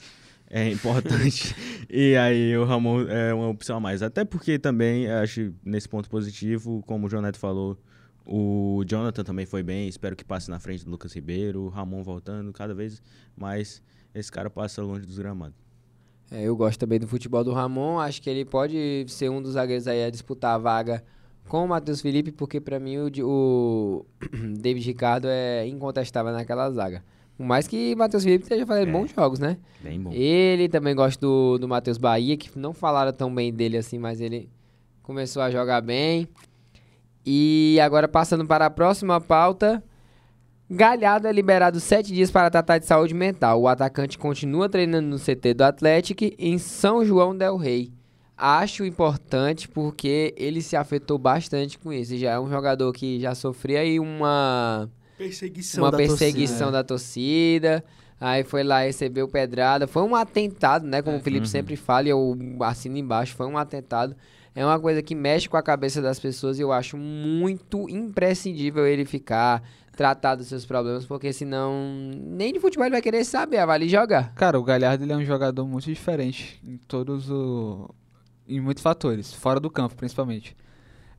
[0.49, 1.57] é importante.
[1.89, 4.03] e aí o Ramon é uma opção a mais.
[4.03, 7.77] Até porque também acho nesse ponto positivo, como o João Neto falou,
[8.25, 9.89] o Jonathan também foi bem.
[9.89, 11.63] Espero que passe na frente do Lucas Ribeiro.
[11.63, 13.03] O Ramon voltando cada vez
[13.35, 13.83] mais.
[14.15, 15.66] Esse cara passa longe dos gramados.
[16.31, 17.99] É, eu gosto também do futebol do Ramon.
[17.99, 21.05] Acho que ele pode ser um dos zagueiros aí a disputar a vaga
[21.49, 24.07] com o Matheus Felipe, porque para mim o, o
[24.59, 27.05] David Ricardo é incontestável naquela zaga.
[27.37, 29.59] Por mais que o Matheus Felipe esteja fazendo é, bons jogos, né?
[29.83, 30.11] Bem bom.
[30.13, 34.21] Ele também gosta do, do Matheus Bahia, que não falaram tão bem dele assim, mas
[34.21, 34.49] ele
[35.03, 36.27] começou a jogar bem.
[37.25, 39.85] E agora passando para a próxima pauta.
[40.69, 43.61] Galhardo é liberado sete dias para tratar de saúde mental.
[43.61, 47.93] O atacante continua treinando no CT do Atlético em São João del Rei
[48.37, 52.17] acho importante porque ele se afetou bastante com isso.
[52.17, 56.73] Já é um jogador que já sofria aí uma perseguição, uma da, perseguição torcida.
[56.73, 57.85] da torcida.
[58.21, 59.87] Aí foi lá recebeu pedrada.
[59.87, 61.03] Foi um atentado, né?
[61.03, 61.21] Como é.
[61.21, 61.51] o Felipe uhum.
[61.51, 64.15] sempre fala, e eu assino embaixo, foi um atentado.
[64.57, 68.87] É uma coisa que mexe com a cabeça das pessoas e eu acho muito imprescindível
[68.87, 69.63] ele ficar
[69.95, 73.89] tratar dos seus problemas, porque senão nem de futebol ele vai querer saber, vai ali
[73.89, 74.33] jogar.
[74.35, 77.89] Cara, o Galhardo ele é um jogador muito diferente em todos os
[78.49, 80.57] em muitos fatores, fora do campo principalmente.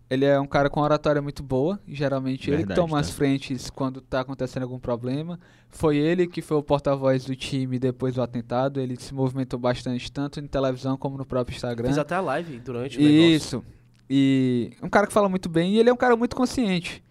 [0.10, 3.00] Ele é um cara com oratória muito boa, geralmente Verdade, ele toma tá.
[3.00, 5.38] as frentes quando está acontecendo algum problema.
[5.70, 10.10] Foi ele que foi o porta-voz do time depois do atentado, ele se movimentou bastante,
[10.10, 11.88] tanto em televisão como no próprio Instagram.
[11.88, 13.62] Fez até a live durante o Isso.
[14.10, 17.04] E um cara que fala muito bem e ele é um cara muito consciente.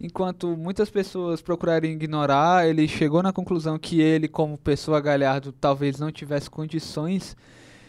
[0.00, 5.98] Enquanto muitas pessoas procurarem ignorar, ele chegou na conclusão que ele, como pessoa galhardo, talvez
[5.98, 7.36] não tivesse condições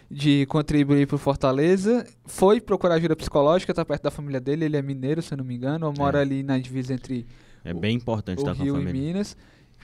[0.09, 2.05] de contribuir para o Fortaleza.
[2.25, 4.65] Foi procurar ajuda psicológica, tá perto da família dele.
[4.65, 6.21] Ele é mineiro, se eu não me engano, mora é.
[6.21, 7.25] ali na divisa entre
[7.63, 8.99] é bem importante o, estar Rio com a família.
[8.99, 9.37] e Minas.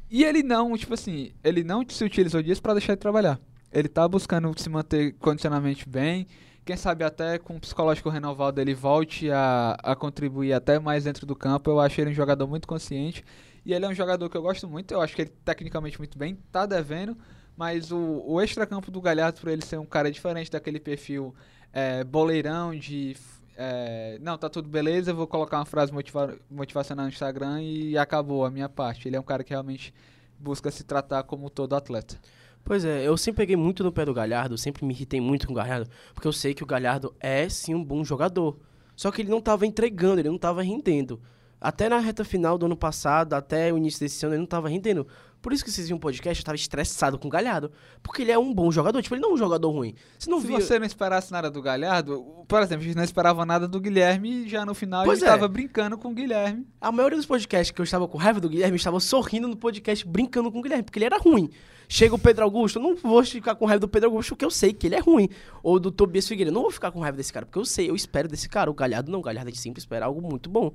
[0.09, 3.39] E ele não, tipo assim, ele não se utilizou disso para deixar de trabalhar.
[3.71, 6.27] Ele tá buscando se manter condicionalmente bem.
[6.63, 11.25] Quem sabe até com o psicológico renovado ele volte a, a contribuir até mais dentro
[11.25, 11.71] do campo.
[11.71, 13.23] Eu acho ele um jogador muito consciente.
[13.65, 14.93] E ele é um jogador que eu gosto muito.
[14.93, 16.37] Eu acho que ele tecnicamente muito bem.
[16.51, 17.17] Tá devendo
[17.55, 21.33] mas o, o extracampo do Galhardo, por ele ser um cara diferente daquele perfil
[21.73, 23.15] é, boleirão de.
[23.55, 28.45] É, não, tá tudo beleza, vou colocar uma frase motiva motivacional no Instagram e acabou
[28.45, 29.07] a minha parte.
[29.07, 29.93] Ele é um cara que realmente
[30.39, 32.17] busca se tratar como todo atleta.
[32.63, 35.53] Pois é, eu sempre peguei muito no pé do Galhardo, sempre me irritei muito com
[35.53, 38.57] o Galhardo, porque eu sei que o Galhardo é sim um bom jogador.
[38.95, 41.19] Só que ele não estava entregando, ele não estava rendendo.
[41.61, 44.67] Até na reta final do ano passado, até o início desse ano, ele não estava
[44.67, 45.05] rendendo.
[45.41, 47.71] Por isso que vocês viam um podcast, eu tava estressado com o Galhardo.
[48.01, 49.95] Porque ele é um bom jogador, tipo, ele não é um jogador ruim.
[50.17, 50.59] Você não Se via...
[50.59, 54.45] você não esperasse nada do Galhardo, por exemplo, a gente não esperava nada do Guilherme
[54.45, 55.31] e já no final pois a gente é.
[55.31, 56.67] tava brincando com o Guilherme.
[56.79, 59.57] A maioria dos podcasts que eu estava com raiva do Guilherme, eu estava sorrindo no
[59.57, 61.49] podcast brincando com o Guilherme, porque ele era ruim.
[61.87, 64.51] Chega o Pedro Augusto, eu não vou ficar com raiva do Pedro Augusto, porque eu
[64.51, 65.27] sei que ele é ruim.
[65.61, 67.95] Ou do Tobias Figueiredo, não vou ficar com raiva desse cara, porque eu sei, eu
[67.95, 68.69] espero desse cara.
[68.71, 70.71] O Galhardo não, o Galhardo a gente sempre espera algo muito bom.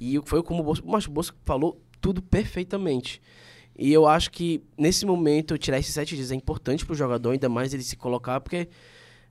[0.00, 3.20] E foi como o Bosco, o Bosco falou tudo perfeitamente.
[3.78, 7.50] E eu acho que nesse momento, tirar esses sete dias é importante pro jogador, ainda
[7.50, 8.66] mais ele se colocar, porque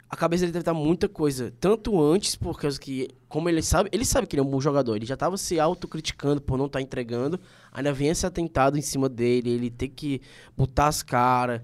[0.07, 1.51] a cabeça dele deve estar muita coisa.
[1.59, 4.95] Tanto antes, porque que, como ele sabe, ele sabe que ele é um bom jogador,
[4.95, 7.39] ele já estava se autocriticando por não estar tá entregando,
[7.71, 10.21] ainda vem esse atentado em cima dele, ele tem que
[10.55, 11.61] botar as caras,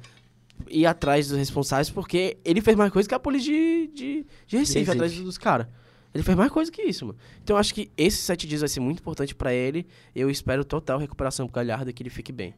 [0.68, 4.58] ir atrás dos responsáveis, porque ele fez mais coisa que a polícia de, de, de
[4.58, 5.68] Recife, atrás dos caras.
[6.16, 7.20] Ele fez mais coisa que isso, mano.
[7.44, 9.86] Então eu acho que esses sete dias vai ser muito importante para ele.
[10.16, 12.56] Eu espero total recuperação pro Galhardo e que ele fique bem.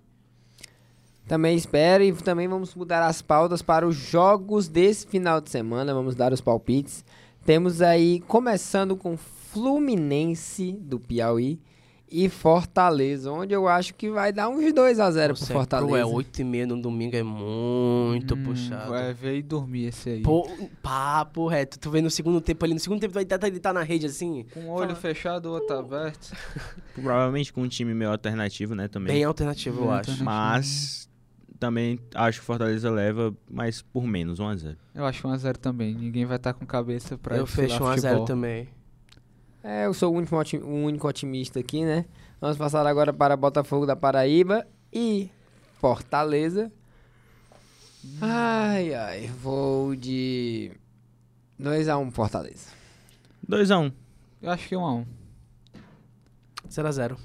[1.28, 5.92] Também espero e também vamos mudar as pautas para os jogos desse final de semana.
[5.92, 7.04] Vamos dar os palpites.
[7.44, 11.60] Temos aí, começando com Fluminense do Piauí
[12.10, 15.98] e Fortaleza, onde eu acho que vai dar uns 2 a 0 pro é Fortaleza.
[16.00, 18.92] É 8 e meia no domingo é muito hum, puxado.
[18.92, 20.22] Vai ver e dormir esse aí.
[20.22, 20.50] Pô,
[20.82, 21.78] papo reto.
[21.78, 24.46] Tu vê no segundo tempo ali, no segundo tempo vai ele tá na rede assim.
[24.54, 24.96] Com o olho fala...
[24.96, 26.36] fechado, o outro aberto.
[26.96, 29.14] Provavelmente com um time meio alternativo, né, também.
[29.14, 30.24] Bem alternativo, eu acho.
[30.24, 31.10] Mas
[31.60, 34.78] também acho que Fortaleza leva, mas por menos, 1x0.
[34.96, 35.94] Eu acho 1x0 também.
[35.94, 38.70] Ninguém vai estar tá com cabeça pra Eu fecho 1x0 também.
[39.70, 42.06] É, eu sou o único, o único otimista aqui, né?
[42.40, 45.30] Vamos passar agora para Botafogo da Paraíba e
[45.82, 46.72] Fortaleza.
[48.22, 50.72] Ai, ai, vou de
[51.62, 52.70] 2x1 Fortaleza.
[53.46, 53.92] 2x1.
[54.42, 55.06] Eu acho que 1x1.
[56.70, 57.18] 0x0.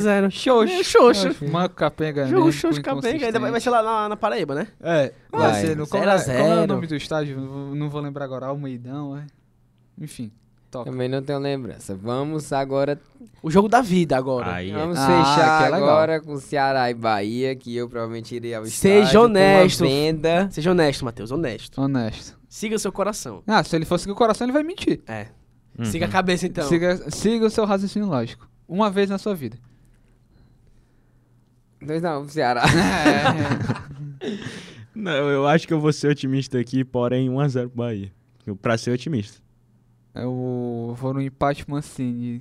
[0.00, 0.82] 0 Xoxo.
[0.82, 1.48] Xoxo.
[1.48, 2.26] Manco Capenga.
[2.26, 3.26] Xoxo, Xoxo Capenga.
[3.26, 4.66] Ainda vai, vai ser lá na, na Paraíba, né?
[4.80, 5.12] É.
[5.30, 7.40] Vai, vai ser no, zero como, é, como é o nome do estádio?
[7.40, 8.46] Não vou, não vou lembrar agora.
[8.46, 9.26] Almeidão, é.
[9.96, 10.32] Enfim.
[10.70, 10.90] Toca.
[10.90, 11.94] Também não tenho lembrança.
[11.94, 13.00] Vamos agora.
[13.42, 14.54] O jogo da vida agora.
[14.54, 15.88] Aí, Vamos Ah, fechar é legal.
[15.88, 19.84] agora com Ceará e Bahia, que eu provavelmente irei ao Seja estádio uma honesto.
[19.84, 20.48] venda.
[20.50, 21.80] Seja honesto, Matheus, honesto.
[21.80, 22.36] Honesto.
[22.48, 23.42] Siga seu coração.
[23.46, 25.00] Ah, se ele for seguir o coração, ele vai mentir.
[25.06, 25.28] É.
[25.78, 25.84] Uhum.
[25.84, 26.66] Siga a cabeça então.
[26.68, 28.48] Siga, siga o seu raciocínio lógico.
[28.68, 29.56] Uma vez na sua vida.
[31.82, 32.62] 2x1 pro Ceará.
[32.64, 34.36] É.
[34.94, 38.10] Não, eu acho que eu vou ser otimista aqui, porém 1x0 pro Bahia.
[38.62, 39.38] Pra ser otimista.
[40.16, 42.40] Eu vou no empate Mancini.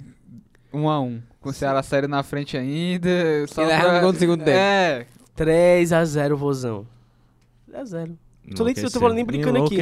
[0.73, 3.09] 1 a 1 Com o Ceará saindo na frente ainda.
[3.47, 4.57] Só E um gol no segundo tempo.
[4.57, 5.05] É.
[5.37, 6.85] 3x0, vozão.
[7.71, 8.15] 3x0.
[8.55, 9.75] Tô nem- eu tô falando nem brincando aqui.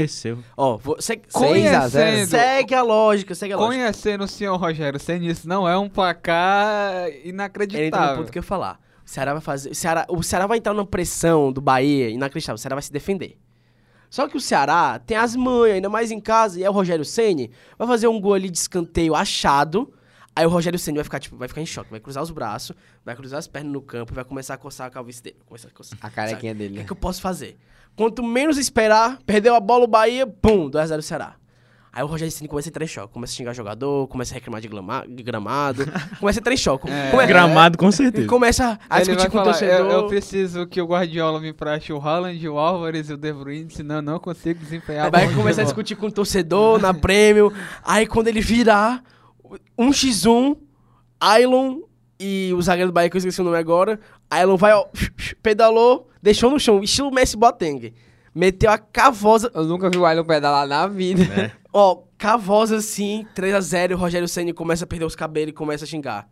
[0.55, 3.75] Ó, segue, Conhecendo, segue, segue a lógica, segue a lógica.
[3.75, 8.17] conhecendo o senhor Rogério Senna, isso não é um placar Ele entra no inacreditável.
[8.17, 8.79] ponto que eu ia falar.
[9.05, 9.71] O Ceará vai fazer.
[9.71, 12.55] O Ceará, o Ceará vai entrar na pressão do Bahia, inacreditável.
[12.55, 13.37] O Ceará vai se defender.
[14.13, 17.03] Só que o Ceará tem as manhas, ainda mais em casa, e é o Rogério
[17.03, 17.49] Ceni
[17.79, 19.91] vai fazer um gol ali de escanteio achado.
[20.35, 22.75] Aí o Rogério Ceni vai ficar, tipo, vai ficar em choque, vai cruzar os braços,
[23.03, 25.37] vai cruzar as pernas no campo e vai começar a coçar a calvície dele.
[25.47, 26.59] Começar a, coçar, A carequinha sabe?
[26.59, 26.85] dele, O que, né?
[26.85, 27.57] que eu posso fazer?
[27.95, 31.35] Quanto menos esperar, perdeu a bola o Bahia, pum, 2x0 Ceará.
[31.95, 34.35] Aí o Rogério Ceni começa a entrar em choque, começa a xingar jogador, começa a
[34.35, 35.85] reclamar de, glama- de gramado,
[36.19, 36.89] começa a entrar em choque.
[36.89, 37.27] É.
[37.27, 38.27] Gramado, com certeza.
[38.27, 39.77] começa a ele discutir com o falar, torcedor.
[39.77, 43.31] eu, eu preciso que o Guardiola me empreste o Haaland, o Álvares e o De
[43.31, 46.95] Bruyne, senão eu não consigo desempenhar Aí vai começar a discutir com o torcedor na
[46.95, 47.53] prêmio.
[47.83, 49.03] Aí quando ele virar,
[49.77, 50.57] 1x1,
[51.19, 51.81] Ailon
[52.19, 53.99] e o zagueiro do Bahia, que eu esqueci o nome agora.
[54.31, 54.85] Ailon vai, ó,
[55.43, 57.93] pedalou, deixou no chão, estilo Messi Boateng.
[58.33, 61.53] Meteu a cavosa, Eu nunca vi o Ailon pedalar na vida.
[61.73, 65.87] Ó, cavosa assim, 3x0, o Rogério Senna começa a perder os cabelos e começa a
[65.87, 66.27] xingar.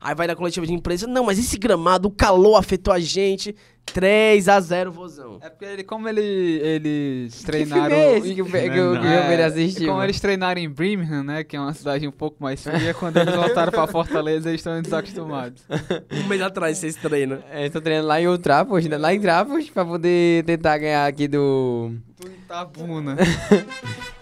[0.00, 3.56] Aí vai na coletiva de imprensa, não, mas esse gramado, o calor afetou a gente.
[3.86, 5.38] 3x0, vozão.
[5.42, 7.84] É porque ele, como ele, eles Que treinaram...
[7.96, 9.80] filme é esse que, eu- que, eu- que eu É, queria assistir?
[9.80, 10.04] como mano?
[10.04, 13.34] eles treinaram em Birmingham, né, que é uma cidade um pouco mais fria, quando eles
[13.34, 15.62] voltaram pra Fortaleza, eles estão desacostumados.
[16.12, 17.38] Um mês atrás vocês treinam.
[17.50, 18.96] É, tô treinando lá em Old Trafford, né?
[18.98, 21.92] lá em Trafford, pra poder tentar ganhar aqui do...
[22.18, 23.16] Tudo em Tabuna.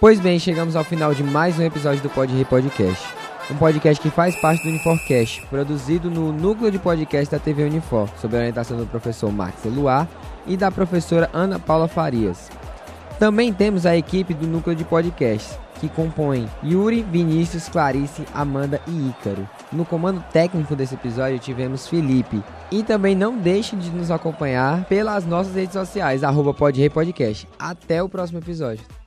[0.00, 3.04] Pois bem, chegamos ao final de mais um episódio do Pod Rei Podcast.
[3.50, 8.08] Um podcast que faz parte do Uniforcast, produzido no núcleo de podcast da TV Unifor,
[8.20, 10.06] sob a orientação do professor Max Eluar
[10.46, 12.48] e da professora Ana Paula Farias.
[13.18, 19.08] Também temos a equipe do núcleo de podcast, que compõe Yuri, Vinícius, Clarice, Amanda e
[19.08, 19.48] Ícaro.
[19.72, 22.40] No comando técnico desse episódio tivemos Felipe.
[22.70, 26.54] E também não deixe de nos acompanhar pelas nossas redes sociais, arroba.
[27.58, 28.97] Até o próximo episódio.